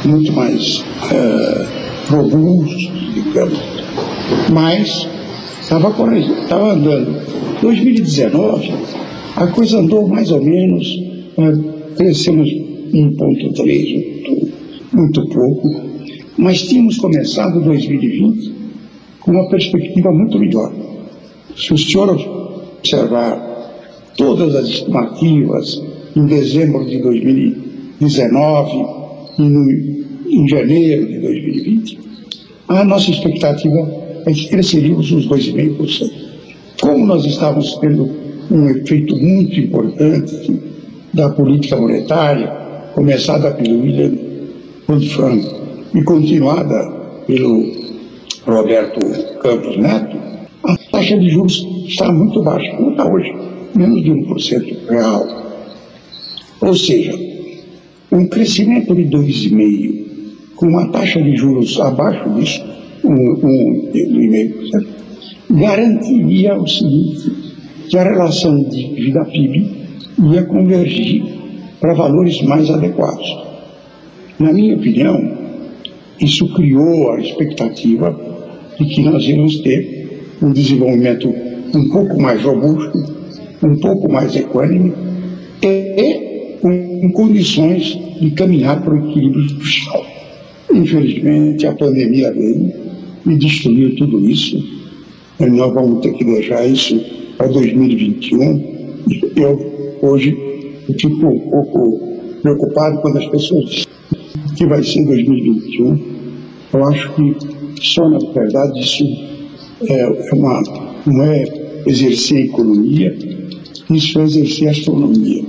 [0.04, 1.66] muito mais uh,
[2.10, 3.58] robustos, digamos,
[4.52, 5.08] mas
[5.60, 7.16] estava andando.
[7.60, 8.72] 2019,
[9.36, 11.02] a coisa andou mais ou menos,
[11.96, 14.52] crescemos 1,3,
[14.92, 15.68] muito, pouco,
[16.38, 18.54] mas tínhamos começado 2020
[19.20, 20.72] com uma perspectiva muito melhor.
[21.56, 22.10] Se o senhor
[22.78, 23.56] observar
[24.16, 25.82] todas as estimativas
[26.14, 28.70] em dezembro de 2019
[29.38, 29.70] e no,
[30.30, 31.98] em janeiro de 2020,
[32.68, 36.10] a nossa expectativa é que cresceríamos uns 2,5%.
[36.80, 38.10] Como nós estávamos tendo
[38.50, 40.60] um efeito muito importante
[41.16, 42.46] da política monetária,
[42.94, 44.12] começada pelo William
[45.14, 45.56] Franco
[45.94, 46.92] e continuada
[47.26, 47.64] pelo
[48.44, 49.00] Roberto
[49.40, 50.16] Campos Neto,
[50.64, 53.34] a taxa de juros está muito baixa, como está hoje,
[53.74, 55.26] menos de 1% real.
[56.60, 57.12] Ou seja,
[58.12, 60.06] um crescimento de 2,5%
[60.56, 62.62] com uma taxa de juros abaixo disso,
[63.02, 64.86] 1,5%,
[65.50, 67.32] garantiria o seguinte,
[67.88, 69.85] que a relação de dívida PIB
[70.18, 71.22] ia convergir
[71.80, 73.36] para valores mais adequados.
[74.38, 75.36] Na minha opinião,
[76.20, 78.18] isso criou a expectativa
[78.78, 81.28] de que nós íamos ter um desenvolvimento
[81.74, 83.16] um pouco mais robusto
[83.62, 84.92] um pouco mais equânime
[85.62, 90.04] e com condições de caminhar para o equilíbrio fiscal.
[90.72, 92.72] Infelizmente, a pandemia veio
[93.26, 94.56] e destruiu tudo isso.
[95.40, 96.98] E nós vamos ter que deixar isso
[97.36, 98.76] para 2021.
[99.36, 100.36] Eu, hoje,
[100.88, 102.00] eu fico um pouco
[102.42, 103.86] preocupado quando as pessoas dizem
[104.56, 106.16] que vai ser 2021.
[106.72, 107.36] Eu acho que
[107.82, 109.04] só, na verdade, isso
[109.88, 110.62] é, é uma,
[111.06, 111.44] não é
[111.86, 113.16] exercer economia,
[113.90, 115.44] isso é exercer astronomia.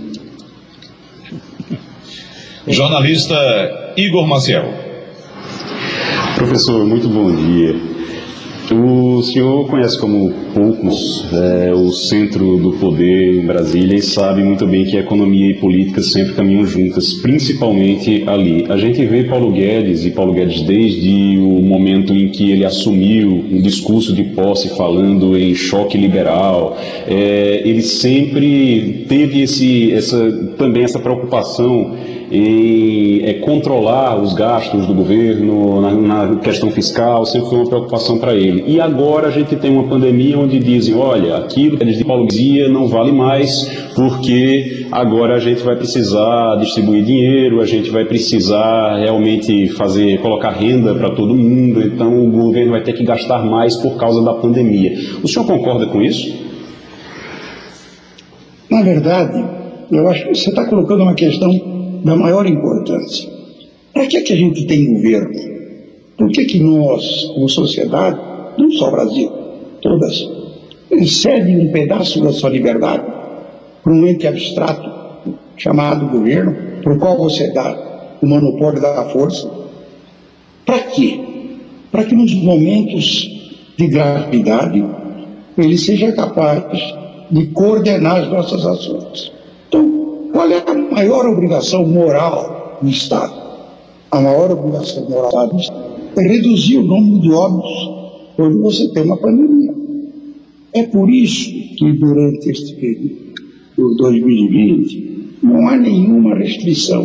[2.68, 3.36] Jornalista
[3.96, 4.66] Igor Maciel.
[6.36, 7.97] Professor, muito bom dia.
[8.70, 14.68] O senhor conhece como poucos é, o centro do poder em Brasília e sabe muito
[14.68, 18.66] bem que economia e política sempre caminham juntas, principalmente ali.
[18.68, 23.46] A gente vê Paulo Guedes e Paulo Guedes desde o momento em que ele assumiu
[23.50, 26.78] um discurso de posse falando em choque liberal,
[27.08, 31.96] é, ele sempre teve esse, essa, também essa preocupação
[32.30, 35.92] em é, controlar os gastos do governo na,
[36.28, 38.66] na, questão fiscal, sempre foi uma preocupação para ele.
[38.68, 42.88] E agora a gente tem uma pandemia onde dizem, olha, aquilo que eles dizia não
[42.88, 49.70] vale mais, porque agora a gente vai precisar distribuir dinheiro, a gente vai precisar realmente
[49.70, 53.96] fazer, colocar renda para todo mundo, então o governo vai ter que gastar mais por
[53.96, 54.98] causa da pandemia.
[55.24, 56.46] O senhor concorda com isso?
[58.70, 59.46] Na verdade,
[59.90, 63.30] eu acho que você está colocando uma questão da maior importância.
[63.94, 65.34] Para que, é que a gente tem governo?
[66.18, 68.20] Por que, que nós, como sociedade,
[68.58, 69.32] não só o Brasil,
[69.82, 70.28] todas,
[71.08, 73.04] cedem um pedaço da sua liberdade
[73.84, 74.98] para um ente abstrato
[75.56, 79.50] chamado governo, para o qual você dá o monopólio da força?
[80.66, 81.20] Para quê?
[81.92, 83.30] Para que nos momentos
[83.78, 84.84] de gravidade
[85.58, 86.64] ele seja capaz
[87.32, 89.32] de coordenar as nossas ações.
[89.68, 93.34] Então, qual é a maior obrigação moral do Estado?
[94.12, 95.84] A maior obrigação moral do Estado
[96.16, 97.90] é reduzir o número de óbitos
[98.36, 99.74] quando você tem uma pandemia.
[100.74, 107.04] É por isso que durante este período de 2020 não há nenhuma restrição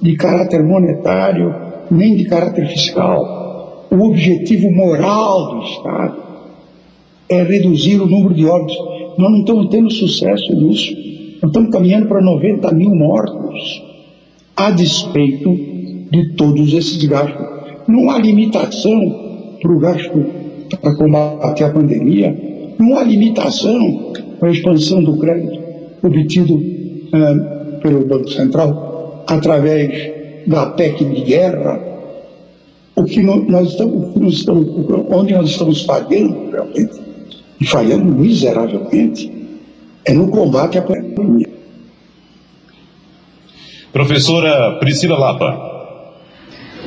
[0.00, 1.52] de caráter monetário
[1.90, 3.88] nem de caráter fiscal.
[3.90, 6.22] O objetivo moral do Estado
[7.28, 8.78] é reduzir o número de óbitos.
[9.18, 10.99] Nós não estamos tendo sucesso nisso.
[11.42, 13.82] Nós estamos caminhando para 90 mil mortos,
[14.56, 15.54] a despeito
[16.10, 17.46] de todos esses gastos.
[17.88, 20.26] Não há limitação para o gasto
[20.80, 25.58] para combater a pandemia, não há limitação para a expansão do crédito
[26.02, 26.62] obtido
[27.12, 31.80] eh, pelo Banco Central através da PEC de guerra.
[32.96, 34.14] O que nós estamos
[35.10, 37.00] onde nós estamos falhando realmente,
[37.60, 39.39] e falhando miseravelmente,
[40.04, 41.48] é no combate à pandemia.
[43.92, 45.70] Professora Priscila Lapa.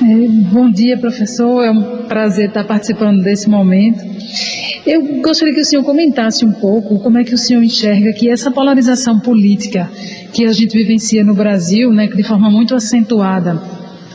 [0.02, 1.64] É, bom dia, professor.
[1.64, 4.02] É um prazer estar participando desse momento.
[4.86, 8.30] Eu gostaria que o senhor comentasse um pouco como é que o senhor enxerga que
[8.30, 9.90] essa polarização política
[10.34, 13.62] que a gente vivencia no Brasil, né, de forma muito acentuada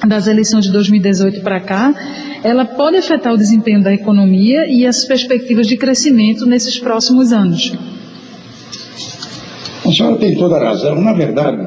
[0.07, 1.95] das eleições de 2018 para cá,
[2.43, 7.73] ela pode afetar o desempenho da economia e as perspectivas de crescimento nesses próximos anos.
[9.89, 11.01] A senhora tem toda a razão.
[11.01, 11.67] Na verdade,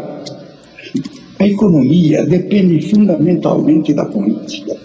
[1.40, 4.78] a economia depende fundamentalmente da política.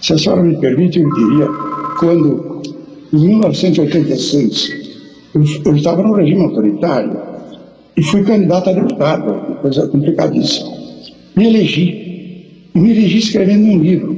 [0.00, 1.46] Se a senhora me permite, eu diria,
[2.00, 2.62] quando,
[3.12, 4.72] em 1986,
[5.34, 7.16] eu, eu estava no regime autoritário
[7.96, 10.72] e fui candidato a deputado, coisa complicadíssima.
[11.36, 14.16] Me elegi, me elegi escrevendo um livro,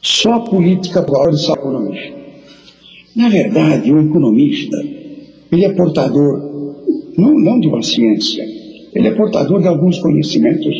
[0.00, 2.20] Só a Política para a Economista.
[3.14, 4.82] Na verdade, o economista,
[5.52, 6.49] ele é portador
[7.16, 8.44] não, não de uma ciência.
[8.94, 10.74] Ele é portador de alguns conhecimentos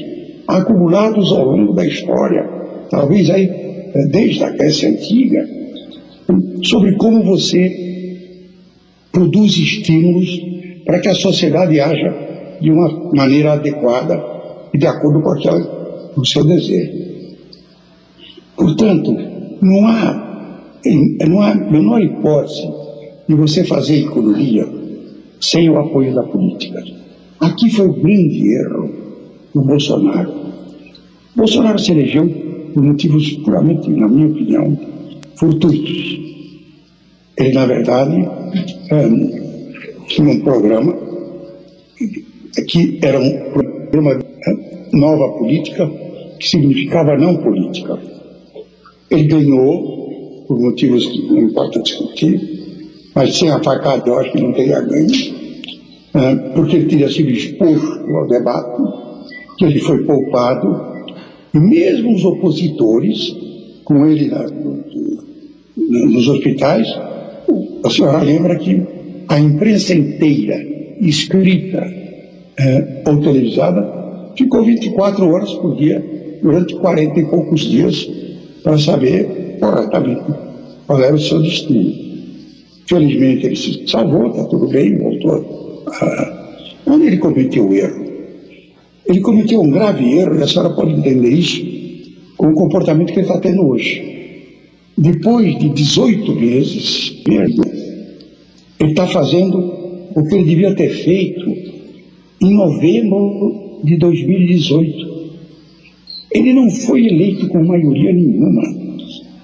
[0.47, 2.43] acumulados ao longo da história,
[2.90, 5.49] talvez aí eh, desde a Grécia Antiga,
[6.64, 7.90] sobre como você
[9.12, 10.40] produz estímulos
[10.85, 14.23] para que a sociedade haja de uma maneira adequada
[14.73, 15.61] e de acordo com, aquela,
[16.14, 17.11] com o seu desejo.
[18.57, 19.16] Portanto,
[19.62, 20.61] não há,
[21.29, 22.69] não há menor hipótese
[23.29, 24.80] de você fazer economia
[25.40, 26.83] sem o apoio da política.
[27.40, 28.90] Aqui foi o grande erro
[29.55, 30.33] do Bolsonaro.
[31.35, 32.29] Bolsonaro se elegeu
[32.74, 34.79] por motivos puramente, na minha opinião,
[35.37, 36.20] fortuitos.
[37.38, 38.29] Ele, na verdade,
[40.09, 40.94] tinha um programa
[42.68, 44.18] que era um programa
[44.92, 45.90] nova política,
[46.38, 47.98] que significava não política.
[49.11, 52.60] Ele ganhou, por motivos que não importa discutir,
[53.14, 55.40] mas sem a facada eu acho que não teria ganho.
[56.14, 58.83] é, porque ele teria sido exposto ao debate,
[59.59, 60.90] que ele foi poupado,
[61.55, 63.35] e mesmo os opositores,
[63.85, 64.46] com ele na,
[65.77, 66.88] nos hospitais,
[67.85, 68.83] a senhora lembra que
[69.29, 70.57] a imprensa inteira,
[71.01, 71.87] escrita
[72.59, 76.05] é, ou televisada, ficou 24 horas por dia,
[76.42, 78.09] durante 40 e poucos dias,
[78.62, 80.23] para saber corretamente
[80.87, 81.92] qual era o seu destino.
[82.90, 85.85] Felizmente ele se salvou, está tudo bem, voltou.
[86.85, 88.05] Onde ele cometeu o erro?
[89.07, 91.64] Ele cometeu um grave erro, e a senhora pode entender isso
[92.37, 94.03] com o comportamento que ele está tendo hoje.
[94.98, 97.22] Depois de 18 meses,
[98.81, 99.57] ele está fazendo
[100.16, 101.48] o que ele devia ter feito
[102.42, 105.11] em novembro de 2018.
[106.33, 108.62] Ele não foi eleito com maioria nenhuma.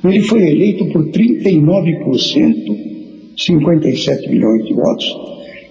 [0.02, 2.95] Ele foi eleito por 39%,
[3.36, 5.16] 57 milhões de votos,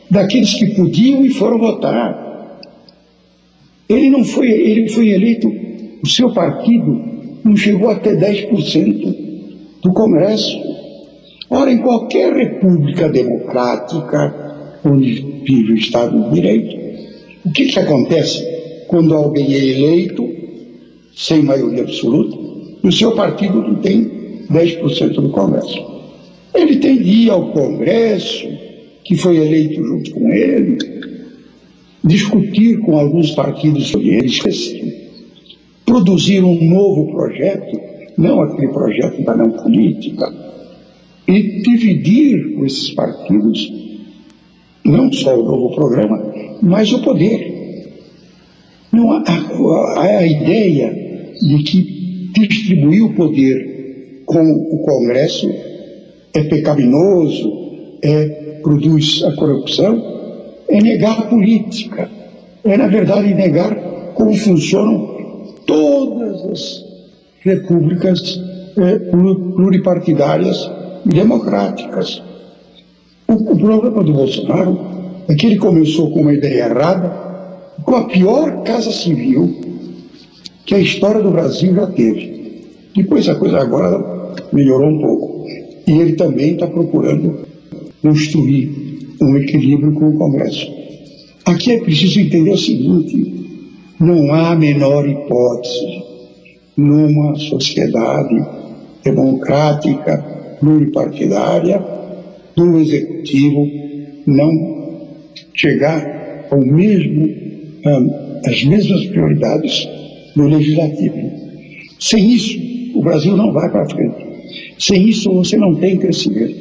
[0.10, 2.60] daqueles que podiam e foram votar.
[3.90, 5.52] Ele não foi, ele foi eleito,
[6.04, 7.02] o seu partido
[7.44, 9.16] não chegou até 10%
[9.82, 10.58] do Congresso.
[11.50, 16.76] Ora, em qualquer república democrática, onde vive o Estado de Direito,
[17.46, 18.44] o que, que acontece
[18.88, 20.28] quando alguém é eleito
[21.16, 22.38] sem maioria absoluta
[22.84, 24.10] e o seu partido não tem
[24.52, 25.95] 10% do Congresso?
[26.56, 28.48] Ele tem de ir ao Congresso,
[29.04, 30.78] que foi eleito junto com ele,
[32.04, 34.40] discutir com alguns partidos sobre eles,
[35.86, 40.34] produzir um novo projeto não aquele projeto da não política,
[41.28, 43.72] e dividir com esses partidos
[44.84, 47.54] não só o novo programa, mas o poder.
[48.92, 50.94] Não, a, a, a ideia
[51.42, 55.52] de que distribuir o poder com o Congresso
[56.36, 57.52] é pecaminoso,
[58.02, 60.02] é, produz a corrupção,
[60.68, 62.10] é negar a política,
[62.64, 63.76] é, na verdade, negar
[64.16, 65.16] como funcionam
[65.66, 66.86] todas as
[67.42, 68.40] repúblicas
[68.78, 69.00] eh,
[69.56, 70.70] pluripartidárias
[71.06, 72.22] e democráticas.
[73.28, 74.78] O, o problema do Bolsonaro
[75.28, 77.10] é que ele começou com uma ideia errada,
[77.84, 79.62] com a pior casa civil
[80.66, 82.66] que a história do Brasil já teve.
[82.96, 85.35] Depois a coisa agora melhorou um pouco.
[85.88, 87.46] E ele também está procurando
[88.02, 90.72] construir um equilíbrio com o Congresso.
[91.46, 93.34] Aqui é preciso entender o seguinte:
[94.00, 96.04] não há a menor hipótese
[96.76, 98.36] numa sociedade
[99.04, 100.18] democrática,
[100.60, 101.82] pluripartidária,
[102.56, 103.68] do executivo
[104.26, 104.76] não
[105.54, 107.30] chegar ao mesmo,
[108.46, 109.88] às mesmas prioridades
[110.36, 111.32] do legislativo.
[112.00, 112.58] Sem isso,
[112.96, 114.35] o Brasil não vai para frente.
[114.78, 116.56] Sem isso, você não tem crescimento.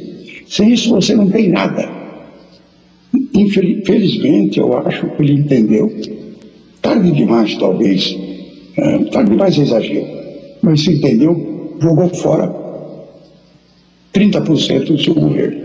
[0.48, 1.88] Sem isso, você não tem nada.
[3.34, 5.92] Infelizmente, eu acho que ele entendeu,
[6.82, 8.16] tarde demais, talvez,
[8.76, 10.06] é, tá demais exagero.
[10.62, 12.52] Mas se entendeu, jogou fora
[14.12, 15.64] 30% do seu governo.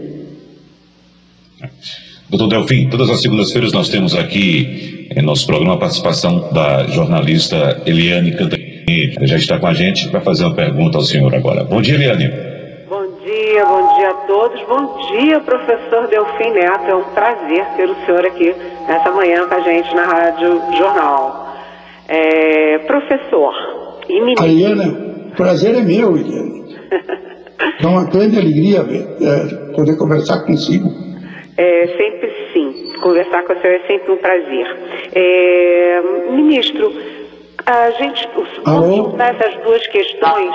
[2.29, 7.82] Doutor Delfim, todas as segundas-feiras nós temos aqui em nosso programa a participação da jornalista
[7.86, 8.59] Eliane Cantanhede.
[9.21, 11.63] Já está com a gente, vai fazer uma pergunta ao senhor agora.
[11.63, 12.30] Bom dia, Eliane.
[12.88, 14.62] Bom dia, bom dia a todos.
[14.67, 16.89] Bom dia, professor Delfim Neto.
[16.89, 18.54] É um prazer ter o senhor aqui
[18.88, 21.56] nessa manhã com a gente na Rádio Jornal.
[22.08, 23.54] É, professor
[24.10, 24.45] e ministro.
[24.45, 26.65] Eliana, prazer é meu, Eliana.
[27.82, 30.89] é uma grande alegria é, poder conversar consigo.
[31.58, 32.93] É, sempre sim.
[33.02, 34.78] Conversar com o senhor é sempre um prazer.
[35.13, 36.91] É, ministro,
[37.69, 38.27] a gente
[38.63, 40.51] vamos juntar essas duas questões.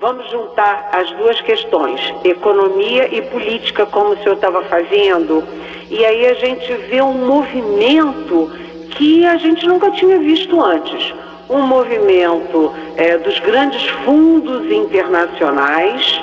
[0.00, 5.44] Vamos juntar as duas questões, economia e política, como o senhor estava fazendo,
[5.88, 8.50] e aí a gente vê um movimento
[8.90, 11.14] que a gente nunca tinha visto antes.
[11.48, 16.20] Um movimento é, dos grandes fundos internacionais,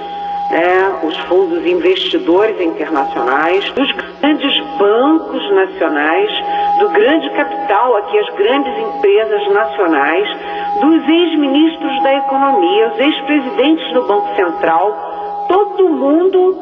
[0.49, 6.31] né, os fundos investidores internacionais, dos grandes bancos nacionais,
[6.79, 10.27] do grande capital, aqui as grandes empresas nacionais,
[10.79, 16.57] dos ex-ministros da economia, os ex-presidentes do Banco Central, todo mundo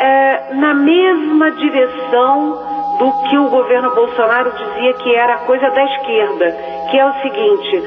[0.00, 6.56] é, na mesma direção do que o governo Bolsonaro dizia que era coisa da esquerda,
[6.90, 7.82] que é o seguinte: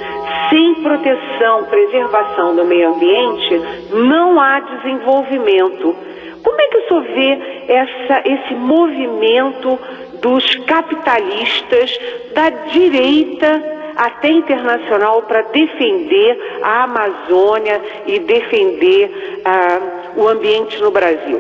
[0.50, 3.62] sem proteção, preservação do meio ambiente,
[3.94, 5.96] não há desenvolvimento.
[6.44, 9.78] Como é que o senhor vê essa, esse movimento
[10.22, 11.92] dos capitalistas
[12.34, 21.40] da direita até internacional para defender a Amazônia e defender ah, o ambiente no Brasil?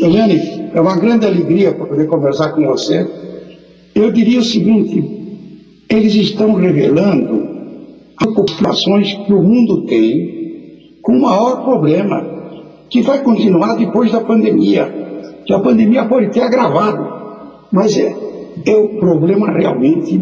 [0.00, 3.04] Eliane, é uma grande alegria poder conversar com você.
[3.94, 5.02] Eu diria o seguinte:
[5.88, 7.48] eles estão revelando
[8.16, 12.24] as populações que o mundo tem com o maior problema,
[12.88, 15.07] que vai continuar depois da pandemia,
[15.48, 17.08] que a pandemia pode ter agravado,
[17.72, 18.14] mas é,
[18.66, 20.18] é o problema realmente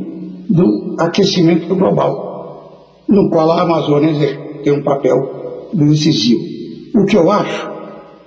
[0.49, 4.14] do aquecimento global, no qual a Amazônia
[4.62, 6.41] tem um papel decisivo.
[6.95, 7.68] O que eu acho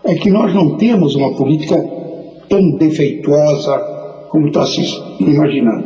[0.04, 1.78] é que nós não temos uma política
[2.50, 3.78] tão defeituosa
[4.30, 4.82] como está se
[5.22, 5.86] imaginando.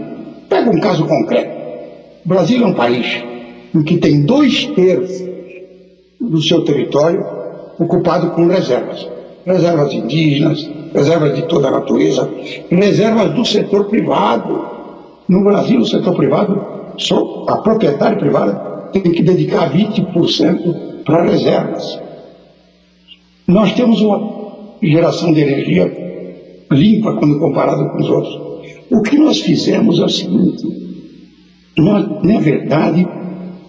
[0.49, 1.55] Pega um caso concreto.
[2.25, 3.23] O Brasil é um país
[3.75, 5.29] em que tem dois terços
[6.19, 7.23] do seu território
[7.77, 9.07] ocupado com reservas.
[9.45, 12.29] Reservas indígenas, reservas de toda a natureza,
[12.69, 14.73] reservas do setor privado.
[15.27, 16.61] No Brasil, o setor privado,
[16.97, 21.99] só a propriedade privada tem que dedicar 20% para reservas.
[23.47, 24.43] Nós temos uma
[24.81, 25.91] geração de energia
[26.71, 28.41] limpa quando comparado com os outros.
[28.91, 30.63] O que nós fizemos é o seguinte:
[31.77, 33.07] nós, na verdade,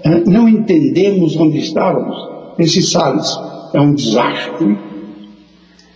[0.04, 2.16] eh, não entendemos onde estávamos.
[2.58, 3.36] Esse Salles
[3.72, 4.76] é um desastre.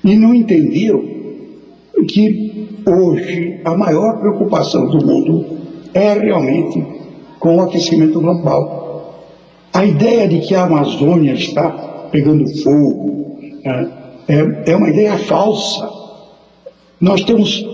[0.05, 1.18] E não entenderam
[2.07, 5.45] que hoje a maior preocupação do mundo
[5.95, 6.85] é realmente
[7.39, 9.25] com o aquecimento global.
[9.73, 11.71] A ideia de que a Amazônia está
[12.11, 13.87] pegando fogo, é,
[14.29, 15.89] é, é uma ideia falsa.
[17.01, 17.65] Nós temos,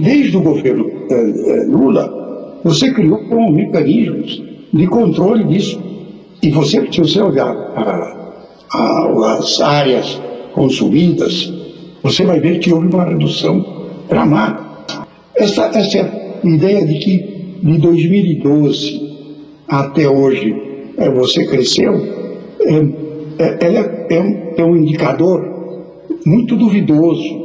[0.00, 4.42] desde o governo é, é, Lula, você criou mecanismos
[4.72, 5.80] de controle disso.
[6.42, 8.34] E você, se você olhar a,
[8.72, 10.20] a, as áreas
[10.52, 11.52] consumidas,
[12.04, 13.64] você vai ver que houve uma redução
[14.10, 15.08] dramática.
[15.34, 19.14] Essa, essa ideia de que de 2012
[19.66, 20.54] até hoje
[20.98, 21.94] é, você cresceu,
[22.60, 25.42] é, é, ela é, um, é um indicador
[26.26, 27.42] muito duvidoso.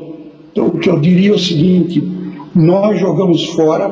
[0.51, 2.03] Então, o que eu diria é o seguinte:
[2.53, 3.89] nós jogamos fora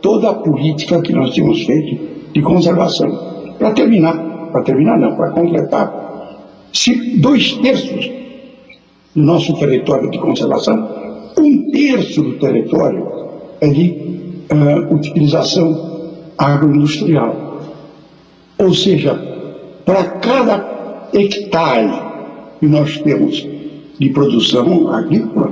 [0.00, 1.98] toda a política que nós tínhamos feito
[2.32, 3.10] de conservação.
[3.58, 8.15] Para terminar, para terminar não, para completar, se dois terços
[9.16, 10.88] do nosso território de conservação,
[11.38, 13.06] um terço do território
[13.62, 13.90] é de
[14.52, 17.62] uh, utilização agroindustrial.
[18.58, 19.14] Ou seja,
[19.84, 21.90] para cada hectare
[22.60, 23.46] que nós temos
[23.98, 25.50] de produção agrícola,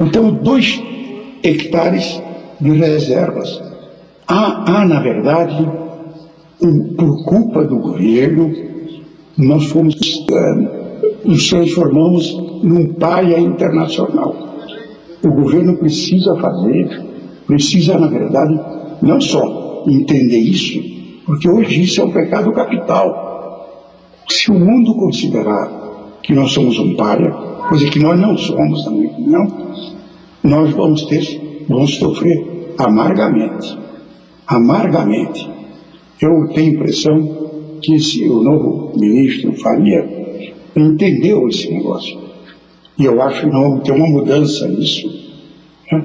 [0.00, 0.82] então dois
[1.42, 2.22] hectares
[2.60, 3.60] de reservas.
[4.26, 5.68] Há, há na verdade,
[6.62, 8.54] um, por culpa do governo,
[9.36, 9.94] nós fomos,
[10.30, 14.34] uh, nos transformamos num paia internacional.
[15.24, 17.02] O governo precisa fazer,
[17.46, 18.58] precisa, na verdade,
[19.00, 20.80] não só entender isso,
[21.26, 23.32] porque hoje isso é um pecado capital
[24.32, 27.30] se o mundo considerar que nós somos um párea,
[27.68, 29.46] coisa que nós não somos, opinião,
[30.42, 33.78] nós vamos ter, vamos sofrer amargamente.
[34.46, 35.48] Amargamente.
[36.20, 40.08] Eu tenho a impressão que esse, o novo ministro Faria
[40.74, 42.18] entendeu esse negócio.
[43.02, 45.08] E eu acho que não tem uma mudança nisso.
[45.90, 46.04] Né?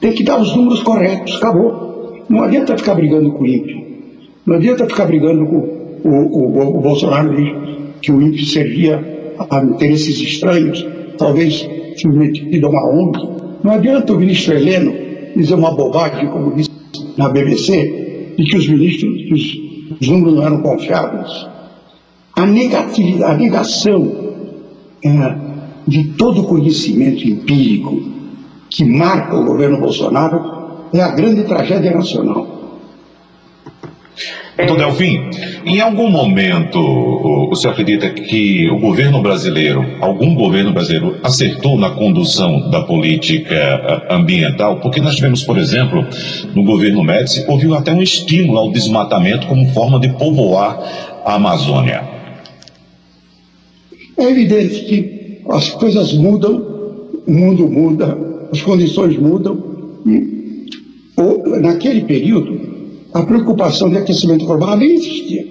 [0.00, 2.24] Tem que dar os números corretos, acabou.
[2.30, 3.78] Não adianta ficar brigando com o ímpio.
[4.46, 5.56] Não adianta ficar brigando com
[6.02, 7.34] o, o, o Bolsonaro
[8.00, 10.86] que o INPE servia a interesses estranhos,
[11.18, 13.28] talvez submetido a uma ONG.
[13.62, 14.94] Não adianta o ministro Heleno
[15.36, 16.70] dizer uma bobagem, como disse
[17.18, 21.46] na BBC, de que os ministros, que os, os números não eram confiáveis.
[22.34, 24.30] A negatividade, a negação
[25.04, 25.49] é,
[25.90, 28.00] de todo conhecimento empírico
[28.70, 32.60] que marca o governo Bolsonaro é a grande tragédia nacional.
[34.56, 35.30] Doutor Delfim,
[35.64, 41.90] em algum momento o, senhor acredita que o governo brasileiro, algum governo brasileiro, acertou na
[41.90, 44.78] condução da política eh, ambiental?
[44.80, 46.06] Porque nós tivemos, por exemplo,
[46.54, 50.78] no governo Médici, houve até um estímulo ao desmatamento como forma de povoar
[51.24, 52.04] a Amazônia.
[54.18, 55.19] É evidente que
[55.50, 56.64] as coisas mudam,
[57.26, 58.18] o mundo muda,
[58.52, 59.58] as condições mudam,
[60.06, 60.66] e
[61.60, 62.70] naquele período
[63.12, 65.46] a preocupação de aquecimento global nem existia.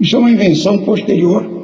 [0.00, 1.58] Isso é uma invenção posterior.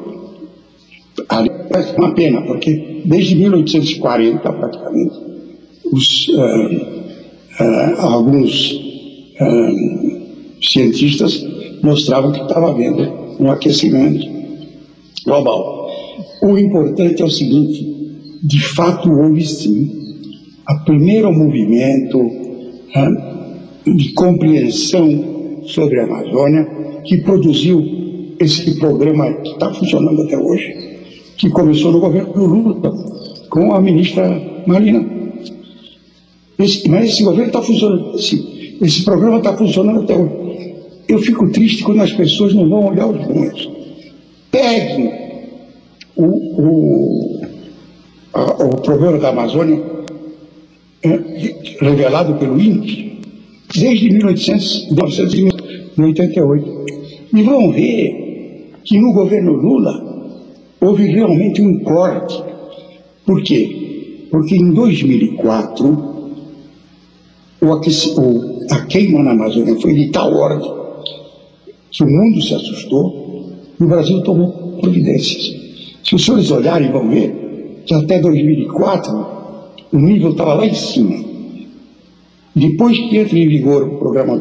[1.30, 5.14] É uma pena, porque desde 1840, praticamente,
[5.92, 6.42] os, uh,
[7.60, 8.72] uh, alguns
[9.40, 11.44] uh, cientistas
[11.82, 13.02] mostravam que estava havendo
[13.40, 14.26] um aquecimento
[15.24, 15.83] global.
[16.44, 19.90] O importante é o seguinte: de fato houve sim
[20.66, 22.30] a primeiro movimento
[23.86, 26.68] de compreensão sobre a Amazônia,
[27.04, 27.82] que produziu
[28.38, 30.98] esse programa que está funcionando até hoje,
[31.38, 32.94] que começou no governo do Lula,
[33.48, 35.02] com a ministra Marina.
[36.58, 40.74] Esse, mas esse governo está funcionando, esse, esse programa está funcionando até hoje.
[41.08, 43.70] Eu fico triste quando as pessoas não vão olhar os números.
[44.50, 45.23] Peguem
[46.16, 47.40] o, o,
[48.32, 49.82] a, o problema da Amazônia,
[51.02, 51.18] é,
[51.80, 53.18] revelado pelo INPE,
[53.74, 56.84] desde 1988,
[57.34, 60.14] e vão ver que no governo Lula
[60.80, 62.40] houve realmente um corte.
[63.26, 64.28] Por quê?
[64.30, 66.14] Porque em 2004
[67.60, 67.72] o,
[68.70, 70.70] a queima na Amazônia foi de tal ordem
[71.90, 75.63] que o mundo se assustou e o Brasil tomou providências.
[76.04, 79.26] Se os senhores olharem, vão ver que até 2004
[79.92, 81.16] o nível estava lá em cima.
[82.54, 84.38] Depois que entra em vigor o programa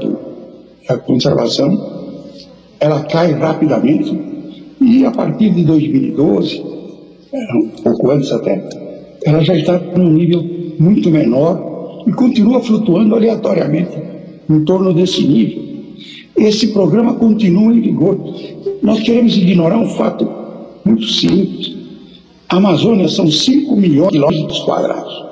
[0.88, 2.03] da conservação,
[2.80, 4.20] ela cai rapidamente
[4.82, 6.61] e a partir de 2012,
[7.55, 8.61] um pouco antes até,
[9.26, 10.43] ela já está num nível
[10.78, 13.97] muito menor e continua flutuando aleatoriamente
[14.49, 15.64] em torno desse nível.
[16.36, 18.18] Esse programa continua em vigor.
[18.82, 20.42] Nós queremos ignorar um fato
[20.86, 21.75] muito simples.
[22.49, 25.25] A Amazônia são 5 milhões de quilômetros quadrados,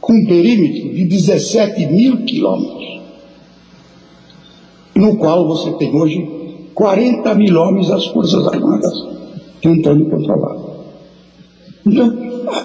[0.00, 3.00] com um perímetro de 17 mil quilômetros,
[4.94, 6.28] no qual você tem hoje
[6.74, 8.92] 40 mil homens das Forças Armadas
[9.60, 10.56] tentando controlar.
[11.86, 12.12] Então,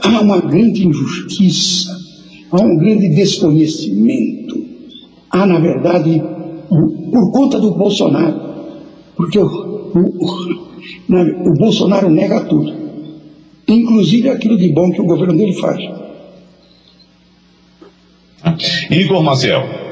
[0.03, 1.95] há uma grande injustiça,
[2.51, 4.65] há um grande desconhecimento,
[5.29, 6.21] há, na verdade,
[7.11, 8.39] por conta do Bolsonaro,
[9.15, 10.68] porque o, o,
[11.09, 12.73] o Bolsonaro nega tudo,
[13.67, 15.79] inclusive aquilo de bom que o governo dele faz.
[18.89, 19.89] Igor Maciel.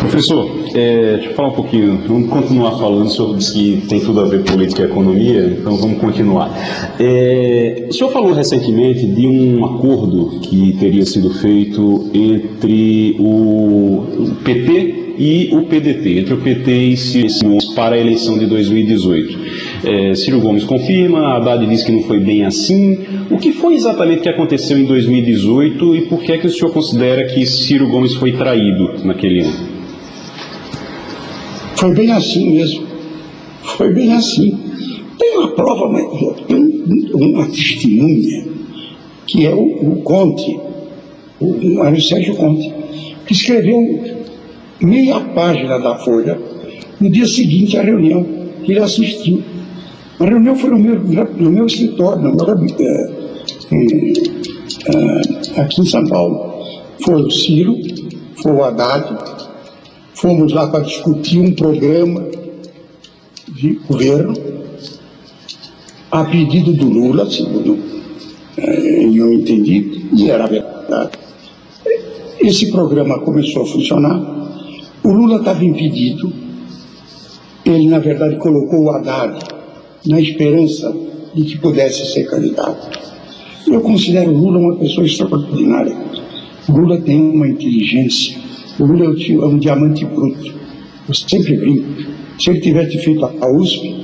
[0.00, 4.24] Professor, é, deixa eu falar um pouquinho, vamos continuar falando sobre que tem tudo a
[4.24, 6.50] ver com política e economia, então vamos continuar.
[6.98, 14.36] É, o senhor falou recentemente de um acordo que teria sido feito entre o, o
[14.42, 19.38] PT e o PDT, entre o PT e Ciro Gomes para a eleição de 2018.
[19.84, 22.98] É, Ciro Gomes confirma, Haddad diz que não foi bem assim.
[23.30, 26.72] O que foi exatamente que aconteceu em 2018 e por que é que o senhor
[26.72, 29.68] considera que Ciro Gomes foi traído naquele ano?
[31.76, 32.86] Foi bem assim mesmo.
[33.76, 34.58] Foi bem assim.
[35.18, 36.00] Tem uma prova,
[36.48, 38.46] tem uma testemunha,
[39.26, 40.58] que é o, o Conte,
[41.38, 42.72] o Mário Sérgio Conte,
[43.26, 44.19] que escreveu
[44.82, 46.38] meia página da Folha
[47.00, 48.26] no dia seguinte à reunião
[48.64, 49.42] que ele assistiu.
[50.18, 52.46] A reunião foi no meu, no meu escritório, no meu,
[52.80, 53.20] é,
[55.56, 56.50] é, aqui em São Paulo.
[57.04, 57.76] Foi o Ciro,
[58.42, 59.40] foi o Haddad,
[60.20, 62.28] Fomos lá para discutir um programa
[63.48, 64.34] de governo
[66.10, 67.78] a pedido do Lula, segundo
[68.58, 71.12] é, eu entendi, e era verdade.
[72.38, 74.39] Esse programa começou a funcionar,
[75.10, 76.32] o Lula estava impedido,
[77.64, 79.38] ele na verdade colocou o Haddad
[80.06, 80.94] na esperança
[81.34, 82.98] de que pudesse ser candidato.
[83.66, 85.96] Eu considero o Lula uma pessoa extraordinária.
[86.68, 88.40] O Lula tem uma inteligência
[88.80, 90.54] o Lula é um diamante bruto.
[91.06, 91.86] Eu sempre brinco.
[92.38, 93.94] Se ele tivesse feito a USP,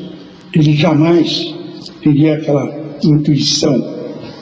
[0.53, 1.55] ele jamais
[2.03, 2.71] teria aquela
[3.03, 3.75] intuição,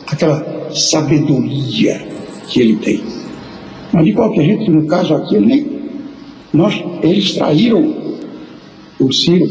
[0.08, 0.44] aquela
[0.74, 2.04] sabedoria
[2.48, 3.00] que ele tem.
[3.92, 5.73] Mas de qualquer jeito, no caso aqui, ele nem,
[6.54, 8.14] nós, eles traíram
[9.00, 9.50] o Ciro.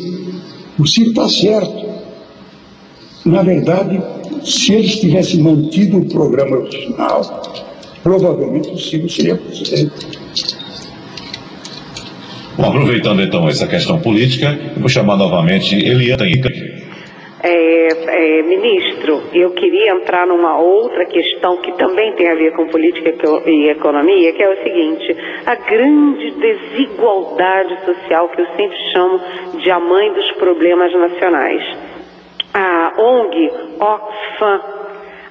[0.79, 1.83] O Ciro está certo.
[3.25, 4.01] Na verdade,
[4.45, 7.43] se eles tivessem mantido o programa original,
[8.01, 10.13] provavelmente o Ciro seria presidente.
[12.55, 16.25] Bom, aproveitando então essa questão política, vou chamar novamente Eliana
[17.43, 22.67] é, é, ministro, eu queria entrar numa outra questão que também tem a ver com
[22.67, 23.11] política
[23.45, 29.19] e economia, que é o seguinte: a grande desigualdade social que eu sempre chamo
[29.57, 31.61] de a mãe dos problemas nacionais.
[32.53, 34.61] A ONG Oxfam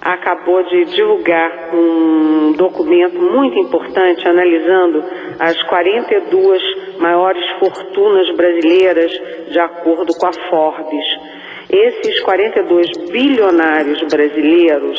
[0.02, 5.02] acabou de divulgar um documento muito importante analisando
[5.38, 6.60] as 42
[6.98, 9.12] maiores fortunas brasileiras
[9.48, 11.31] de acordo com a Forbes.
[11.72, 14.98] Esses 42 bilionários brasileiros,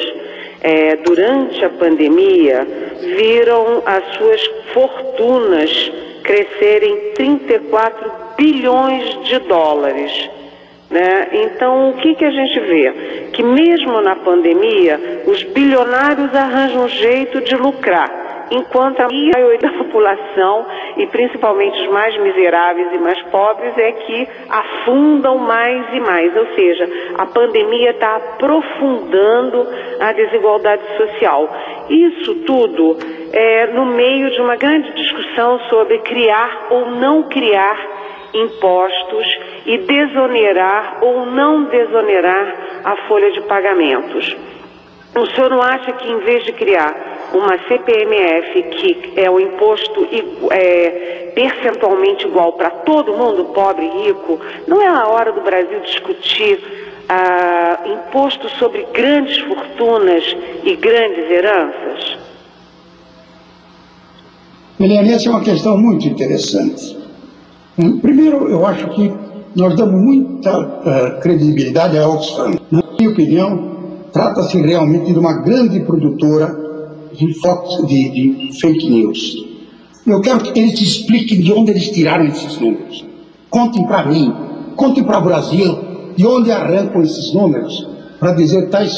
[0.59, 2.67] é, durante a pandemia,
[3.15, 4.41] viram as suas
[4.73, 5.91] fortunas
[6.23, 10.29] crescerem 34 bilhões de dólares.
[10.89, 11.27] Né?
[11.33, 12.91] Então, o que, que a gente vê?
[13.33, 18.22] Que mesmo na pandemia, os bilionários arranjam um jeito de lucrar.
[18.51, 20.65] Enquanto a maioria da população,
[20.97, 26.35] e principalmente os mais miseráveis e mais pobres, é que afundam mais e mais.
[26.35, 29.67] Ou seja, a pandemia está aprofundando
[29.99, 31.49] a desigualdade social.
[31.89, 32.97] Isso tudo
[33.31, 37.93] é no meio de uma grande discussão sobre criar ou não criar
[38.33, 39.27] impostos
[39.65, 44.35] e desonerar ou não desonerar a folha de pagamentos.
[45.15, 50.07] O senhor não acha que em vez de criar uma CPMF que é o imposto
[50.51, 55.79] é, percentualmente igual para todo mundo, pobre e rico, não é a hora do Brasil
[55.81, 56.59] discutir
[57.09, 60.23] ah, imposto sobre grandes fortunas
[60.63, 62.17] e grandes heranças?
[64.79, 66.97] Eliane, essa é uma questão muito interessante.
[67.77, 69.13] Hum, primeiro, eu acho que
[69.55, 72.55] nós damos muita uh, credibilidade à Oxfam.
[72.71, 73.72] Na minha opinião,
[74.13, 76.63] trata-se realmente de uma grande produtora
[77.13, 77.33] de,
[77.87, 79.45] de, de fake news.
[80.05, 83.03] Eu quero que eles expliquem de onde eles tiraram esses números.
[83.49, 84.33] Contem para mim,
[84.75, 85.77] contem para o Brasil
[86.15, 87.87] de onde arrancam esses números
[88.19, 88.93] para dizer tais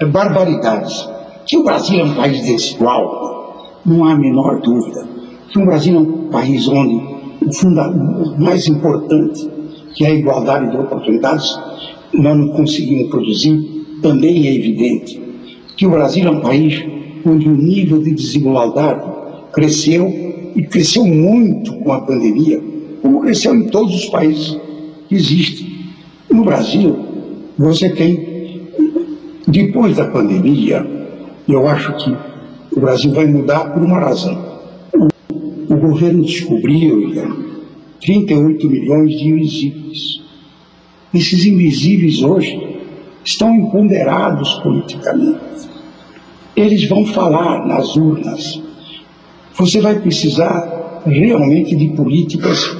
[0.00, 1.08] eh, barbaridades.
[1.46, 5.06] Que o Brasil é um país desigual, não há a menor dúvida.
[5.50, 6.94] Que o Brasil é um país onde
[7.44, 9.50] o, funda, o mais importante,
[9.94, 11.58] que é a igualdade de oportunidades,
[12.12, 13.73] nós não conseguimos produzir
[14.04, 15.18] também é evidente
[15.78, 16.84] que o Brasil é um país
[17.24, 19.02] onde o nível de desigualdade
[19.50, 22.62] cresceu e cresceu muito com a pandemia,
[23.00, 24.58] como cresceu em todos os países
[25.08, 25.66] que existem.
[26.30, 26.94] No Brasil,
[27.56, 28.68] você tem,
[29.48, 30.86] depois da pandemia,
[31.48, 32.14] eu acho que
[32.76, 34.38] o Brasil vai mudar por uma razão.
[35.70, 37.10] O, governo descobriu
[38.02, 40.20] 38 milhões de invisíveis.
[41.14, 42.63] Esses invisíveis hoje
[43.24, 45.40] estão empoderados politicamente.
[46.54, 48.62] Eles vão falar nas urnas.
[49.56, 52.76] Você vai precisar realmente de políticas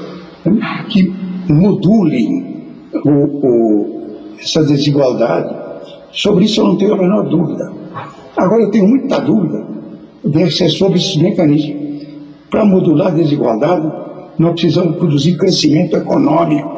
[0.91, 1.13] que
[1.49, 2.63] modulem
[3.05, 5.55] o, o, essa desigualdade.
[6.13, 7.73] Sobre isso eu não tenho a menor dúvida.
[8.37, 9.75] Agora eu tenho muita dúvida
[10.25, 11.85] deve ser sobre esses mecanismos.
[12.51, 13.91] Para modular a desigualdade,
[14.39, 16.73] nós precisamos produzir crescimento econômico.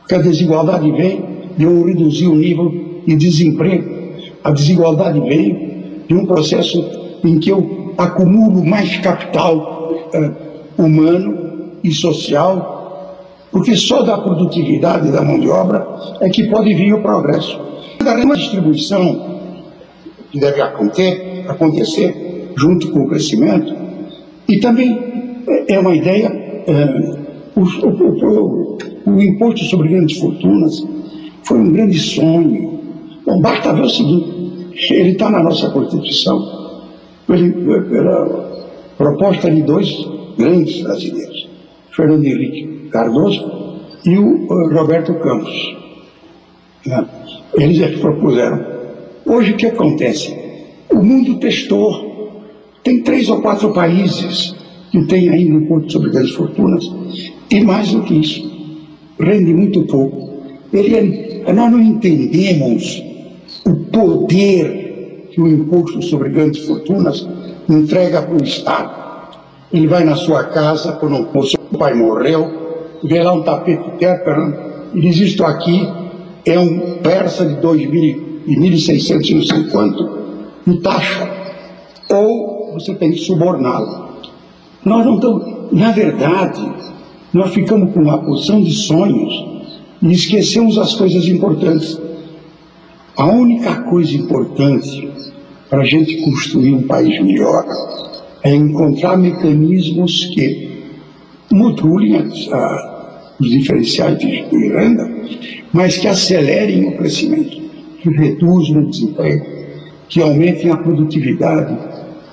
[0.00, 2.72] Porque a desigualdade vem de eu reduzir o nível
[3.06, 4.02] de desemprego.
[4.44, 6.84] A desigualdade vem de um processo
[7.24, 15.22] em que eu acumulo mais capital uh, humano e social, porque só da produtividade da
[15.22, 15.86] mão de obra
[16.20, 17.60] é que pode vir o progresso.
[18.02, 19.40] Da distribuição
[20.30, 23.74] que deve acontecer, acontecer junto com o crescimento,
[24.48, 24.98] e também
[25.68, 26.30] é uma ideia,
[26.66, 30.82] uh, o, o, o, o imposto sobre grandes fortunas
[31.44, 32.80] foi um grande sonho.
[33.24, 36.80] Bom, basta ver o seguinte: ele está na nossa Constituição,
[37.26, 38.52] pela
[38.96, 41.48] proposta de dois grandes brasileiros,
[41.90, 43.42] Fernando Henrique Cardoso
[44.04, 45.76] e o eh, Roberto Campos.
[46.86, 47.06] Né?
[47.54, 48.64] Eles é que propuseram.
[49.24, 50.36] Hoje o que acontece?
[50.90, 52.12] O mundo testou.
[52.82, 54.56] Tem três ou quatro países
[54.90, 56.84] que têm ainda imposto sobre grandes fortunas,
[57.50, 58.50] e mais do que isso,
[59.18, 60.31] rende muito pouco.
[60.72, 63.02] Ele nós não entendemos
[63.66, 67.26] o poder que o imposto sobre grandes fortunas
[67.68, 69.02] entrega para o Estado.
[69.72, 74.54] Ele vai na sua casa, quando o seu pai morreu, vê lá um tapete térpero
[74.94, 75.88] e diz: Isto aqui
[76.44, 80.18] é um persa de 2.600 não sei quanto,
[80.66, 81.30] de taxa.
[82.10, 84.08] Ou você tem que suborná-lo.
[84.84, 85.72] Nós não estamos.
[85.72, 86.70] Na verdade,
[87.32, 89.61] nós ficamos com uma porção de sonhos
[90.02, 91.98] e esquecemos as coisas importantes.
[93.16, 95.08] A única coisa importante
[95.70, 97.64] para a gente construir um país melhor
[98.42, 100.70] é encontrar mecanismos que
[101.50, 102.16] modulem
[102.50, 104.26] a, os diferenciais de
[104.68, 105.08] renda,
[105.72, 107.62] mas que acelerem o crescimento,
[108.00, 109.46] que reduzam o desemprego,
[110.08, 111.78] que aumentem a produtividade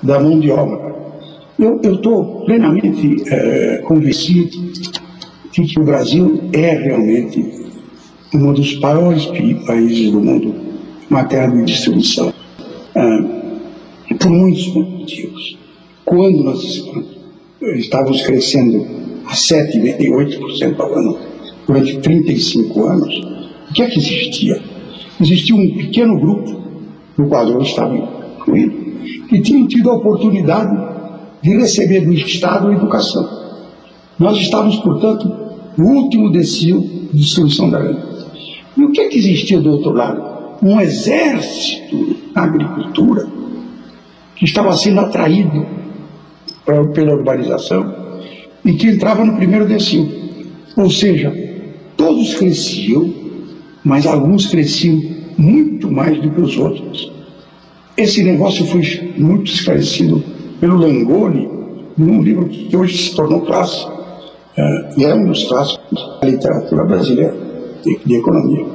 [0.01, 0.89] da mão de obra.
[1.59, 4.57] Eu estou plenamente é, convencido
[5.51, 7.58] de que o Brasil é realmente
[8.33, 9.25] um dos maiores
[9.65, 10.69] países do mundo
[11.09, 12.31] matéria de distribuição,
[12.95, 13.19] ah,
[14.19, 15.57] por muitos motivos.
[16.05, 16.83] Quando nós
[17.77, 18.85] estávamos crescendo
[19.25, 21.17] a 7,8% ao ano
[21.67, 23.21] durante 35 anos,
[23.69, 24.61] o que é que existia?
[25.19, 26.61] Existia um pequeno grupo,
[27.17, 28.75] no qual eu estava incluído,
[29.27, 30.89] que tinha tido a oportunidade
[31.41, 33.27] de receber do Estado a educação.
[34.17, 35.31] Nós estávamos, portanto,
[35.77, 38.08] no último decil de distribuição da renda.
[38.79, 40.23] E o que, é que existia do outro lado?
[40.63, 43.27] Um exército na agricultura
[44.37, 45.65] que estava sendo atraído
[46.93, 47.93] pela urbanização
[48.63, 50.09] e que entrava no primeiro decil.
[50.77, 51.29] Ou seja,
[51.97, 53.13] todos cresciam,
[53.83, 55.01] mas alguns cresciam
[55.37, 57.11] muito mais do que os outros.
[57.97, 60.23] Esse negócio foi muito esclarecido
[60.61, 61.49] pelo Langoni
[61.97, 63.91] num livro que hoje se tornou clássico,
[64.55, 67.48] é, é um dos clássicos da literatura brasileira
[67.83, 68.65] de, de economia.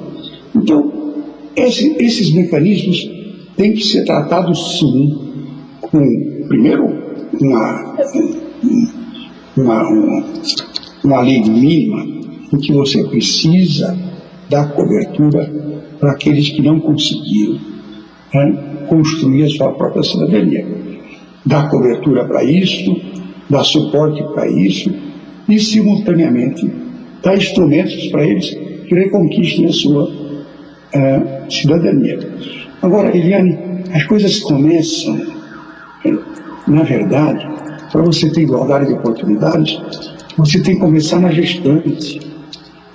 [0.55, 0.93] Então,
[1.57, 3.11] esse, esses mecanismos
[3.57, 5.19] têm que ser tratados sim
[5.81, 6.85] com, primeiro,
[7.41, 7.97] uma,
[9.57, 10.25] uma, uma,
[11.05, 12.05] uma lei mínima
[12.53, 13.97] em que você precisa
[14.49, 15.53] dar cobertura
[15.99, 17.59] para aqueles que não conseguiram
[18.33, 20.67] né, construir a sua própria cidadania.
[21.47, 22.97] Dar cobertura para isso,
[23.51, 24.91] dar suporte para isso
[25.49, 26.71] e, simultaneamente,
[27.23, 32.19] dar instrumentos para eles que reconquistem a sua uh, cidadania.
[32.83, 33.59] Agora, Eliane,
[33.93, 35.21] as coisas começam,
[36.67, 37.47] na verdade,
[37.91, 39.81] para você ter igualdade de oportunidades,
[40.37, 42.21] você tem que começar na gestante.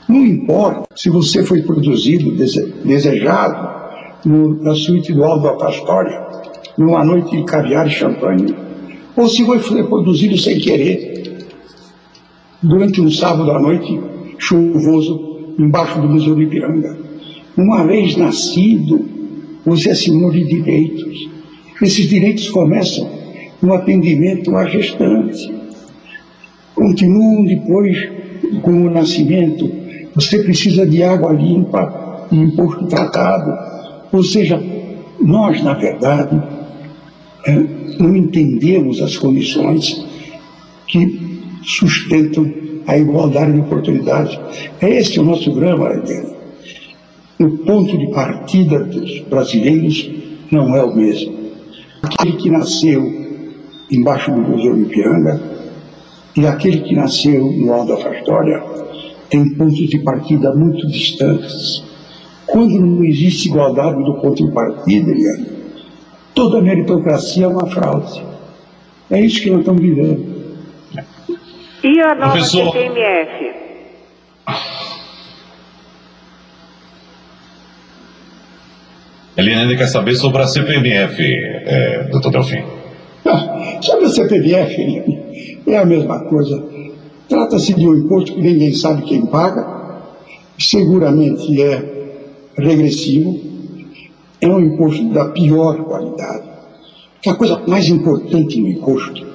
[0.08, 2.36] Não importa se você foi produzido,
[2.84, 3.70] desejado,
[4.26, 6.22] no, na suíte do Aldo Pastória,
[6.78, 8.54] numa noite de caviar e champanhe,
[9.16, 11.46] ou se foi produzido sem querer,
[12.62, 14.00] durante um sábado à noite
[14.38, 15.29] chuvoso,
[15.60, 16.98] embaixo do Museu Ipiranga.
[17.58, 19.06] Uma vez nascido,
[19.66, 21.30] você é senhor de direitos.
[21.82, 23.10] Esses direitos começam
[23.62, 25.54] no atendimento à gestante.
[26.74, 28.10] Continuam depois
[28.62, 29.70] com o nascimento.
[30.16, 33.52] Você precisa de água limpa e imposto tratado.
[34.12, 34.62] Ou seja,
[35.20, 36.42] nós, na verdade,
[37.46, 37.52] é,
[38.00, 40.06] não entendemos as condições
[40.88, 41.29] que
[41.64, 42.52] sustentam
[42.88, 44.40] a igualdade de oportunidades.
[44.82, 46.02] É esse o nosso drama.
[47.40, 50.10] O ponto de partida dos brasileiros
[50.52, 51.38] não é o mesmo.
[52.02, 53.02] Aquele que nasceu
[53.92, 55.42] embaixo do Museu Ipiranga
[56.36, 58.64] e aquele que nasceu no Alto da Fastória
[59.30, 61.84] tem pontos de partida muito distantes.
[62.48, 65.60] Quando não existe igualdade do ponto de partida, Eliane,
[66.40, 68.24] Toda meritocracia é uma fraude.
[69.10, 70.29] É isso que nós estamos vivendo.
[71.84, 72.72] E a nova Professor...
[72.74, 73.54] CPMF?
[79.38, 82.62] Eliane quer saber sobre a CPMF, é, doutor Delfim.
[83.26, 86.62] Ah, sobre a CPMF, Eliane, é a mesma coisa.
[87.30, 89.66] Trata-se de um imposto que ninguém sabe quem paga,
[90.58, 91.82] seguramente é
[92.58, 93.40] regressivo,
[94.42, 96.44] é um imposto da pior qualidade.
[97.22, 99.26] Que a coisa mais importante no imposto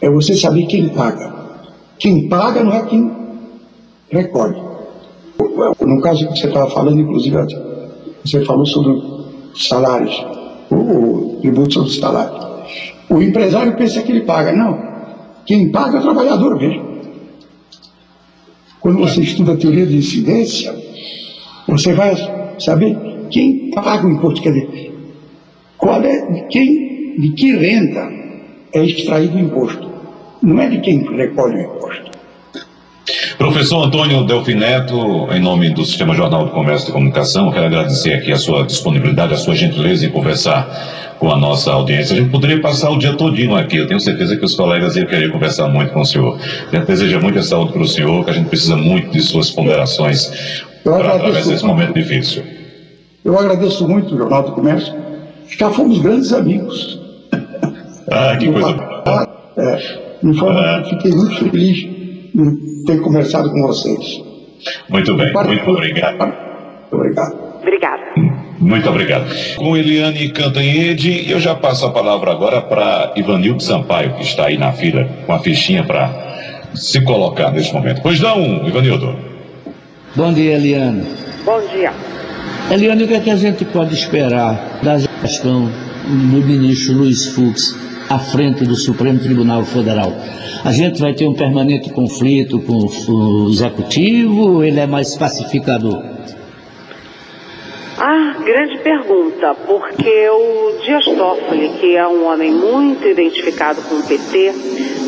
[0.00, 1.43] é você saber quem paga.
[1.98, 3.10] Quem paga não é quem
[4.10, 4.60] recolhe.
[5.80, 7.36] No caso que você estava falando, inclusive,
[8.24, 9.02] você falou sobre
[9.56, 10.24] salários,
[10.70, 12.44] o, tributo sobre salários.
[13.08, 14.52] O empresário pensa que ele paga.
[14.52, 14.78] Não.
[15.46, 16.94] Quem paga é o trabalhador mesmo.
[18.80, 20.74] Quando você estuda a teoria de incidência,
[21.66, 22.14] você vai
[22.58, 22.96] saber
[23.30, 24.94] quem paga o imposto, quer dizer,
[25.78, 28.10] qual é, de quem, de que renda
[28.72, 29.93] é extraído o imposto.
[30.44, 32.10] Não é de quem recolhe o imposto.
[33.38, 38.30] Professor Antônio Delfineto, em nome do Sistema Jornal do Comércio e Comunicação, quero agradecer aqui
[38.30, 42.14] a sua disponibilidade, a sua gentileza em conversar com a nossa audiência.
[42.14, 45.06] A gente poderia passar o dia todinho aqui, eu tenho certeza que os colegas iam
[45.06, 46.38] querer conversar muito com o senhor.
[46.70, 49.50] A gente deseja muita saúde para o senhor, que a gente precisa muito de suas
[49.50, 52.42] ponderações para através desse momento difícil.
[53.24, 54.94] Eu agradeço muito o Jornal do Comércio.
[55.58, 57.00] Já fomos grandes amigos.
[58.10, 59.28] Ah, que coisa boa.
[59.56, 64.22] É, de forma que fiquei muito feliz de ter conversado com vocês.
[64.88, 66.18] Muito bem, muito obrigado.
[66.18, 66.34] Muito
[66.92, 67.44] obrigado.
[67.60, 68.02] Obrigada.
[68.58, 69.56] Muito obrigado.
[69.56, 74.56] Com Eliane Cantanhede, eu já passo a palavra agora para Ivanildo Sampaio, que está aí
[74.56, 78.00] na fila com a fichinha para se colocar nesse momento.
[78.02, 79.14] Pois não, Ivanildo.
[80.16, 81.04] Bom dia, Eliane.
[81.44, 81.92] Bom dia.
[82.70, 85.70] Eliane, o que, é que a gente pode esperar da gestão
[86.06, 87.76] do ministro Luiz Fux
[88.08, 90.12] à frente do Supremo Tribunal Federal?
[90.64, 96.02] A gente vai ter um permanente conflito com o executivo ele é mais pacificador?
[97.98, 104.02] Ah, grande pergunta, porque o Dias Toffoli, que é um homem muito identificado com o
[104.02, 104.52] PT,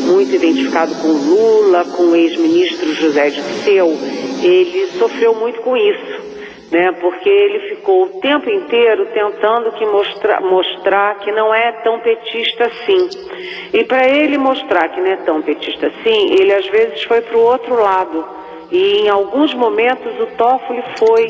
[0.05, 3.97] muito identificado com Lula, com o ex-ministro José Dirceu,
[4.41, 6.26] ele sofreu muito com isso
[6.71, 6.91] né?
[6.93, 12.65] Porque ele ficou o tempo inteiro tentando que mostra, mostrar que não é tão petista
[12.65, 13.09] assim.
[13.73, 17.37] E para ele mostrar que não é tão petista assim, ele às vezes foi para
[17.37, 18.25] o outro lado.
[18.71, 21.27] E em alguns momentos o Toffoli foi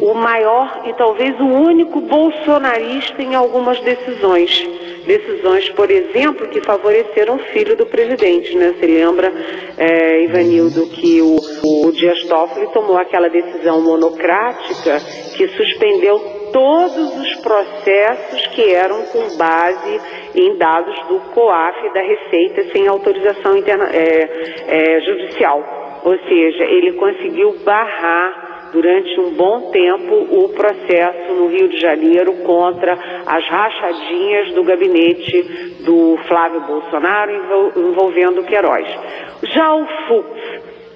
[0.00, 4.68] o maior e talvez o único bolsonarista em algumas decisões.
[5.06, 8.56] decisões, por exemplo, que favoreceram o filho do presidente.
[8.56, 8.72] Né?
[8.72, 9.32] Você lembra,
[9.76, 15.00] é, Ivanildo, que o, o Dias Toffoli tomou aquela decisão monocrática
[15.36, 16.18] que suspendeu
[16.52, 20.00] todos os processos que eram com base
[20.34, 24.28] em dados do COAF da Receita sem autorização interna, é,
[24.68, 26.00] é, judicial.
[26.04, 32.32] Ou seja, ele conseguiu barrar durante um bom tempo o processo no Rio de Janeiro
[32.42, 35.42] contra as rachadinhas do gabinete
[35.84, 38.84] do Flávio Bolsonaro envolvendo Queiroz.
[39.44, 40.28] Já o Fux,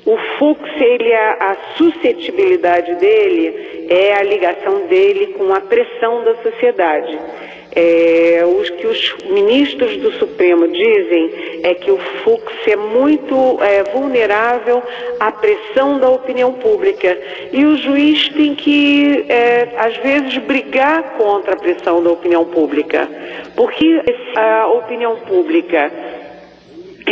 [0.04, 6.34] o Fux, ele, a, a suscetibilidade dele é a ligação dele com a pressão da
[6.42, 7.16] sociedade.
[7.74, 11.30] É, os que os ministros do Supremo dizem
[11.62, 14.82] é que o Fux é muito é, vulnerável
[15.20, 17.16] à pressão da opinião pública.
[17.52, 23.08] E o juiz tem que, é, às vezes, brigar contra a pressão da opinião pública,
[23.54, 24.02] porque
[24.36, 25.92] a opinião pública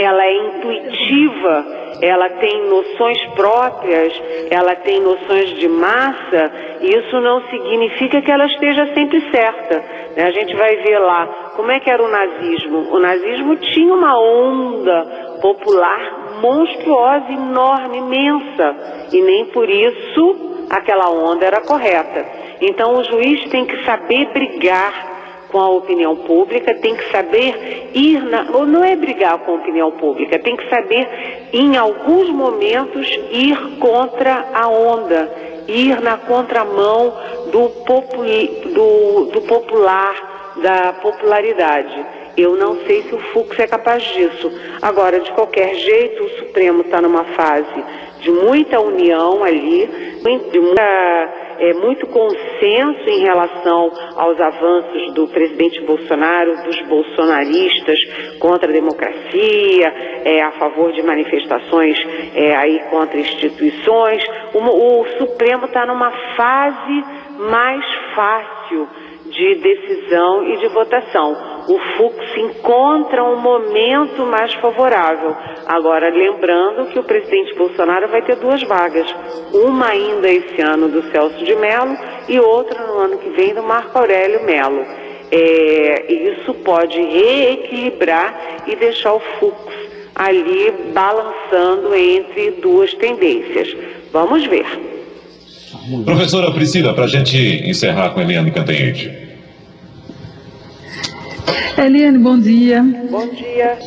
[0.00, 4.12] ela é intuitiva ela tem noções próprias,
[4.50, 9.82] ela tem noções de massa, isso não significa que ela esteja sempre certa.
[10.16, 10.24] Né?
[10.24, 11.26] A gente vai ver lá
[11.56, 12.94] como é que era o nazismo.
[12.94, 18.76] O nazismo tinha uma onda popular monstruosa, enorme, imensa,
[19.12, 22.26] e nem por isso aquela onda era correta.
[22.60, 25.15] Então o juiz tem que saber brigar
[25.56, 28.46] com a opinião pública, tem que saber ir na.
[28.52, 31.08] Ou não é brigar com a opinião pública, tem que saber,
[31.50, 35.32] em alguns momentos, ir contra a onda,
[35.66, 37.10] ir na contramão
[37.50, 42.04] do, populi, do, do popular, da popularidade.
[42.36, 44.52] Eu não sei se o Fux é capaz disso.
[44.82, 47.82] Agora, de qualquer jeito, o Supremo está numa fase
[48.20, 49.86] de muita união ali,
[50.52, 57.98] de muita é, muito consenso em relação aos avanços do presidente Bolsonaro, dos bolsonaristas
[58.38, 59.92] contra a democracia,
[60.24, 61.98] é, a favor de manifestações
[62.34, 64.24] é, aí contra instituições.
[64.54, 67.04] O, o Supremo está numa fase
[67.38, 67.84] mais
[68.14, 68.88] fácil
[69.36, 71.36] de decisão e de votação.
[71.68, 75.36] O Fux encontra um momento mais favorável.
[75.66, 79.06] Agora, lembrando que o presidente Bolsonaro vai ter duas vagas.
[79.52, 81.96] Uma ainda esse ano do Celso de Mello
[82.28, 84.84] e outra no ano que vem do Marco Aurélio Mello.
[85.30, 89.56] É, isso pode reequilibrar e deixar o Fux
[90.14, 93.76] ali balançando entre duas tendências.
[94.12, 94.95] Vamos ver.
[96.04, 99.10] Professora Priscila, para a gente encerrar com Eliane Cantanhete.
[101.78, 102.82] Eliane, bom dia.
[103.10, 103.78] Bom dia.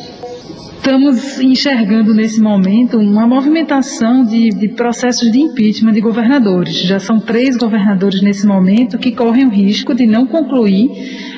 [0.80, 6.74] Estamos enxergando nesse momento uma movimentação de, de, processos de impeachment de governadores.
[6.74, 10.88] Já são três governadores nesse momento que correm o risco de não concluir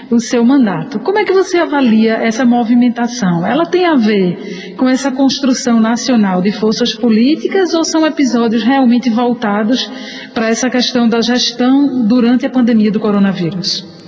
[0.08, 1.00] o seu mandato.
[1.00, 3.44] Como é que você avalia essa movimentação?
[3.44, 9.10] Ela tem a ver com essa construção nacional de forças políticas ou são episódios realmente
[9.10, 9.90] voltados
[10.32, 14.01] para essa questão da gestão durante a pandemia do coronavírus?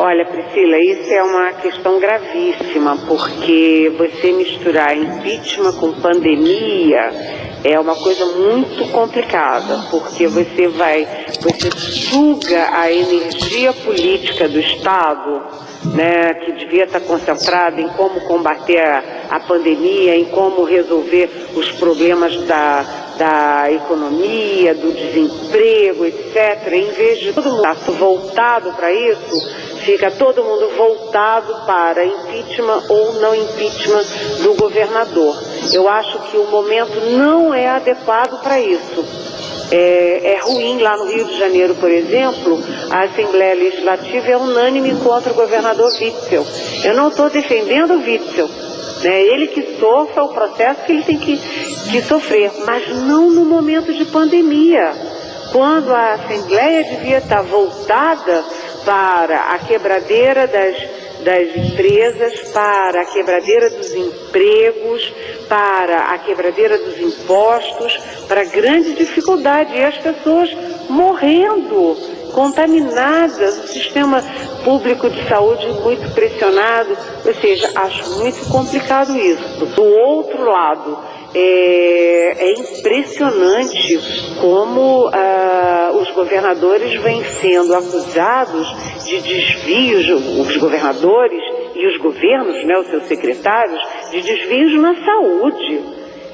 [0.00, 7.10] Olha, Priscila, isso é uma questão gravíssima, porque você misturar impeachment com pandemia
[7.64, 11.04] é uma coisa muito complicada, porque você vai,
[11.40, 15.42] você suga a energia política do Estado,
[15.92, 21.72] né, que devia estar concentrada em como combater a, a pandemia, em como resolver os
[21.72, 26.72] problemas da, da economia, do desemprego, etc.
[26.72, 29.36] Em vez de todo mundo voltado para isso,
[29.84, 34.04] fica todo mundo voltado para impeachment ou não impeachment
[34.42, 35.36] do governador.
[35.72, 39.04] Eu acho que o momento não é adequado para isso.
[39.70, 42.58] É, é, ruim lá no Rio de Janeiro, por exemplo,
[42.90, 46.46] a Assembleia Legislativa é unânime contra o governador Witzel.
[46.84, 48.48] Eu não estou defendendo o Witzel.
[49.02, 49.22] Né?
[49.22, 51.36] Ele que sofra o processo que ele tem que,
[51.90, 54.92] que sofrer, mas não no momento de pandemia,
[55.52, 58.44] quando a Assembleia devia estar voltada
[58.84, 60.76] para a quebradeira das,
[61.22, 65.12] das empresas, para a quebradeira dos empregos,
[65.48, 69.74] para a quebradeira dos impostos, para grande dificuldade.
[69.74, 70.50] E as pessoas
[70.88, 71.96] morrendo,
[72.38, 74.22] contaminadas, o sistema
[74.64, 76.96] público de saúde muito pressionado.
[77.26, 79.66] Ou seja, acho muito complicado isso.
[79.66, 80.98] Do outro lado,
[81.34, 83.98] é, é impressionante
[84.40, 88.68] como ah, os governadores vêm sendo acusados
[89.04, 90.08] de desvios,
[90.38, 91.42] os governadores
[91.74, 93.82] e os governos, né, os seus secretários,
[94.12, 95.80] de desvios na saúde.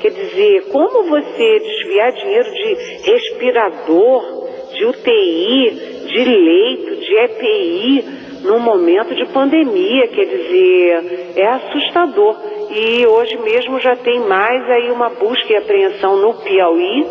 [0.03, 4.44] Quer dizer, como você desviar dinheiro de respirador,
[4.75, 5.71] de UTI,
[6.07, 8.05] de leito, de EPI,
[8.45, 12.37] num momento de pandemia, quer dizer, é assustador.
[12.71, 17.07] E hoje mesmo já tem mais aí uma busca e apreensão no Piauí,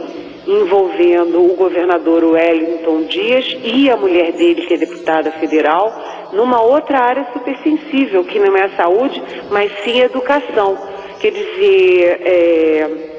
[0.47, 5.89] envolvendo o governador Wellington Dias e a mulher dele, que é deputada federal,
[6.33, 10.77] numa outra área supersensível, que não é a saúde, mas sim educação.
[11.19, 13.12] Quer dizer, é,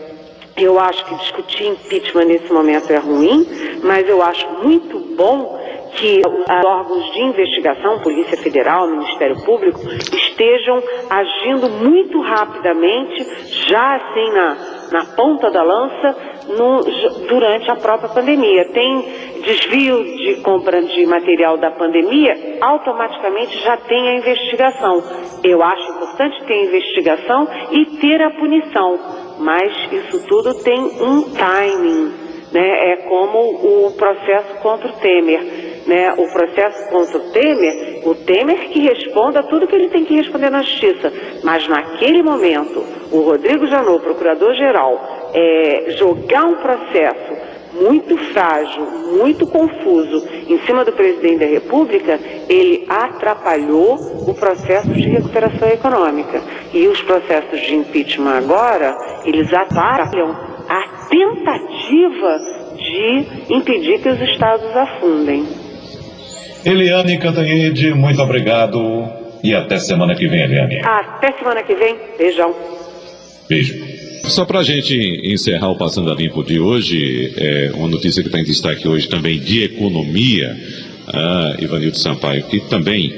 [0.56, 3.46] eu acho que discutir impeachment nesse momento é ruim,
[3.82, 5.64] mas eu acho muito bom
[5.96, 9.80] que os órgãos de investigação, Polícia Federal, Ministério Público,
[10.12, 13.24] estejam agindo muito rapidamente,
[13.68, 14.56] já assim na,
[14.90, 16.16] na ponta da lança,
[16.48, 16.82] no,
[17.28, 18.68] durante a própria pandemia.
[18.72, 19.04] Tem
[19.42, 25.02] desvio de compra de material da pandemia, automaticamente já tem a investigação.
[25.42, 28.98] Eu acho importante ter a investigação e ter a punição,
[29.38, 32.12] mas isso tudo tem um timing.
[32.52, 32.92] Né?
[32.92, 38.70] É como o processo contra o Temer né, o processo contra o Temer, o Temer
[38.70, 41.12] que responda tudo que ele tem que responder na justiça.
[41.42, 42.82] Mas naquele momento,
[43.12, 48.86] o Rodrigo Janot, procurador-geral, é, jogar um processo muito frágil,
[49.18, 52.18] muito confuso em cima do presidente da República,
[52.48, 53.96] ele atrapalhou
[54.28, 56.40] o processo de recuperação econômica.
[56.72, 60.30] E os processos de impeachment agora, eles atrapalham
[60.68, 62.38] a tentativa
[62.76, 65.44] de impedir que os estados afundem.
[66.64, 69.04] Eliane Cantanhede, muito obrigado
[69.42, 70.80] e até semana que vem, Eliane.
[70.84, 71.96] Até semana que vem.
[72.16, 72.54] Beijão.
[73.48, 73.93] Beijo.
[74.28, 78.28] Só para a gente encerrar o Passando a Limpo de hoje, é uma notícia que
[78.28, 80.56] está em destaque hoje também de economia,
[81.08, 83.14] ah, Ivanildo Sampaio, que também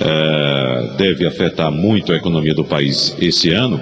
[0.00, 3.80] ah, deve afetar muito a economia do país esse ano.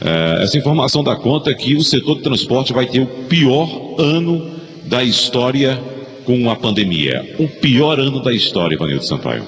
[0.00, 4.50] Ah, essa informação dá conta que o setor de transporte vai ter o pior ano
[4.86, 5.80] da história
[6.24, 7.36] com a pandemia.
[7.38, 9.44] O pior ano da história, Ivanildo Sampaio.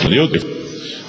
[0.00, 0.51] Ivanildo?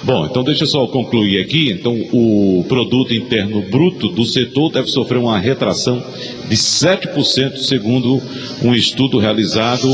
[0.04, 1.70] Bom, então deixa eu só concluir aqui.
[1.72, 6.02] Então, o produto interno bruto do setor deve sofrer uma retração
[6.48, 8.20] de 7%, segundo
[8.62, 9.88] um estudo realizado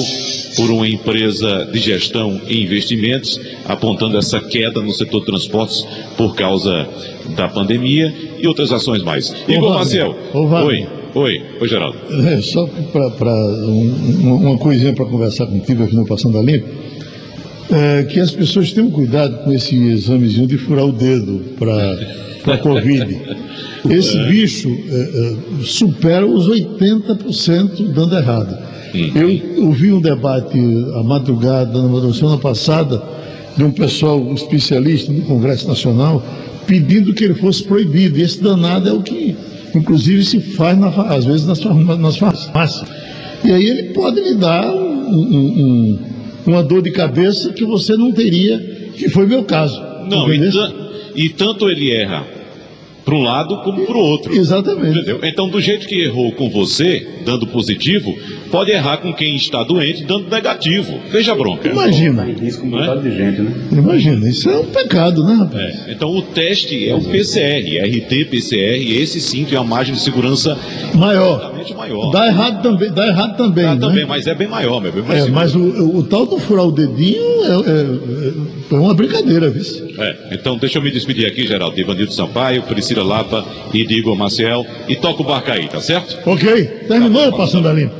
[0.56, 5.86] por uma empresa de gestão e investimentos, apontando essa queda no setor de transportes
[6.16, 6.88] por causa
[7.36, 9.32] da pandemia e outras ações mais.
[9.48, 10.16] Igor Maciel.
[10.34, 11.00] Oi.
[11.12, 11.98] Oi, oi Geraldo.
[12.28, 12.68] É, só
[13.18, 16.68] para um, uma coisinha para conversar contigo aqui no Passando a Limpo,
[17.72, 22.58] é, que as pessoas tenham cuidado com esse examezinho de furar o dedo para a
[22.58, 23.20] Covid.
[23.88, 24.26] Esse é.
[24.26, 28.56] bicho é, é supera os 80% dando errado.
[28.92, 30.58] Eu ouvi um debate
[30.96, 33.00] à madrugada, na semana passada,
[33.56, 36.22] de um pessoal especialista do Congresso Nacional,
[36.66, 38.18] pedindo que ele fosse proibido.
[38.18, 39.36] E esse danado é o que
[39.74, 41.60] inclusive se faz na, às vezes nas,
[41.98, 42.88] nas farmácias.
[43.44, 45.98] E aí ele pode lhe dar um, um, um,
[46.46, 48.58] uma dor de cabeça que você não teria,
[48.96, 49.80] que foi meu caso.
[50.08, 50.40] Não, e,
[51.14, 52.39] e tanto ele erra
[53.10, 54.32] para um lado como para o outro.
[54.32, 54.98] Exatamente.
[54.98, 55.18] Entendeu?
[55.24, 58.16] Então, do jeito que errou com você, dando positivo,
[58.52, 61.00] pode errar com quem está doente, dando negativo.
[61.10, 61.68] Veja a bronca.
[61.68, 62.24] Imagina.
[62.24, 62.96] Risco um é?
[62.98, 63.52] de gente, né?
[63.72, 65.88] Imagina, isso é um pecado, né, rapaz?
[65.88, 65.92] É.
[65.92, 70.56] Então, o teste é o PCR, RT-PCR, esse sim tem uma margem de segurança
[70.94, 71.52] maior.
[71.76, 72.12] maior.
[72.12, 73.64] Dá errado também, dá errado também.
[73.64, 73.80] Dá né?
[73.80, 76.66] também, mas é bem maior, meu bem mais é, Mas o, o, tal do furar
[76.66, 79.62] o dedinho é, é, é uma brincadeira, viu?
[79.98, 83.94] É, então deixa eu me despedir aqui, Geraldo, de Ivanildo Sampaio, Priscila Lapa e de
[83.94, 86.18] Igor Maciel, e toca o barco aí, tá certo?
[86.28, 87.94] Ok, terminou tá, passando a limpo.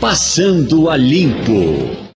[0.00, 2.02] Passando a limpo.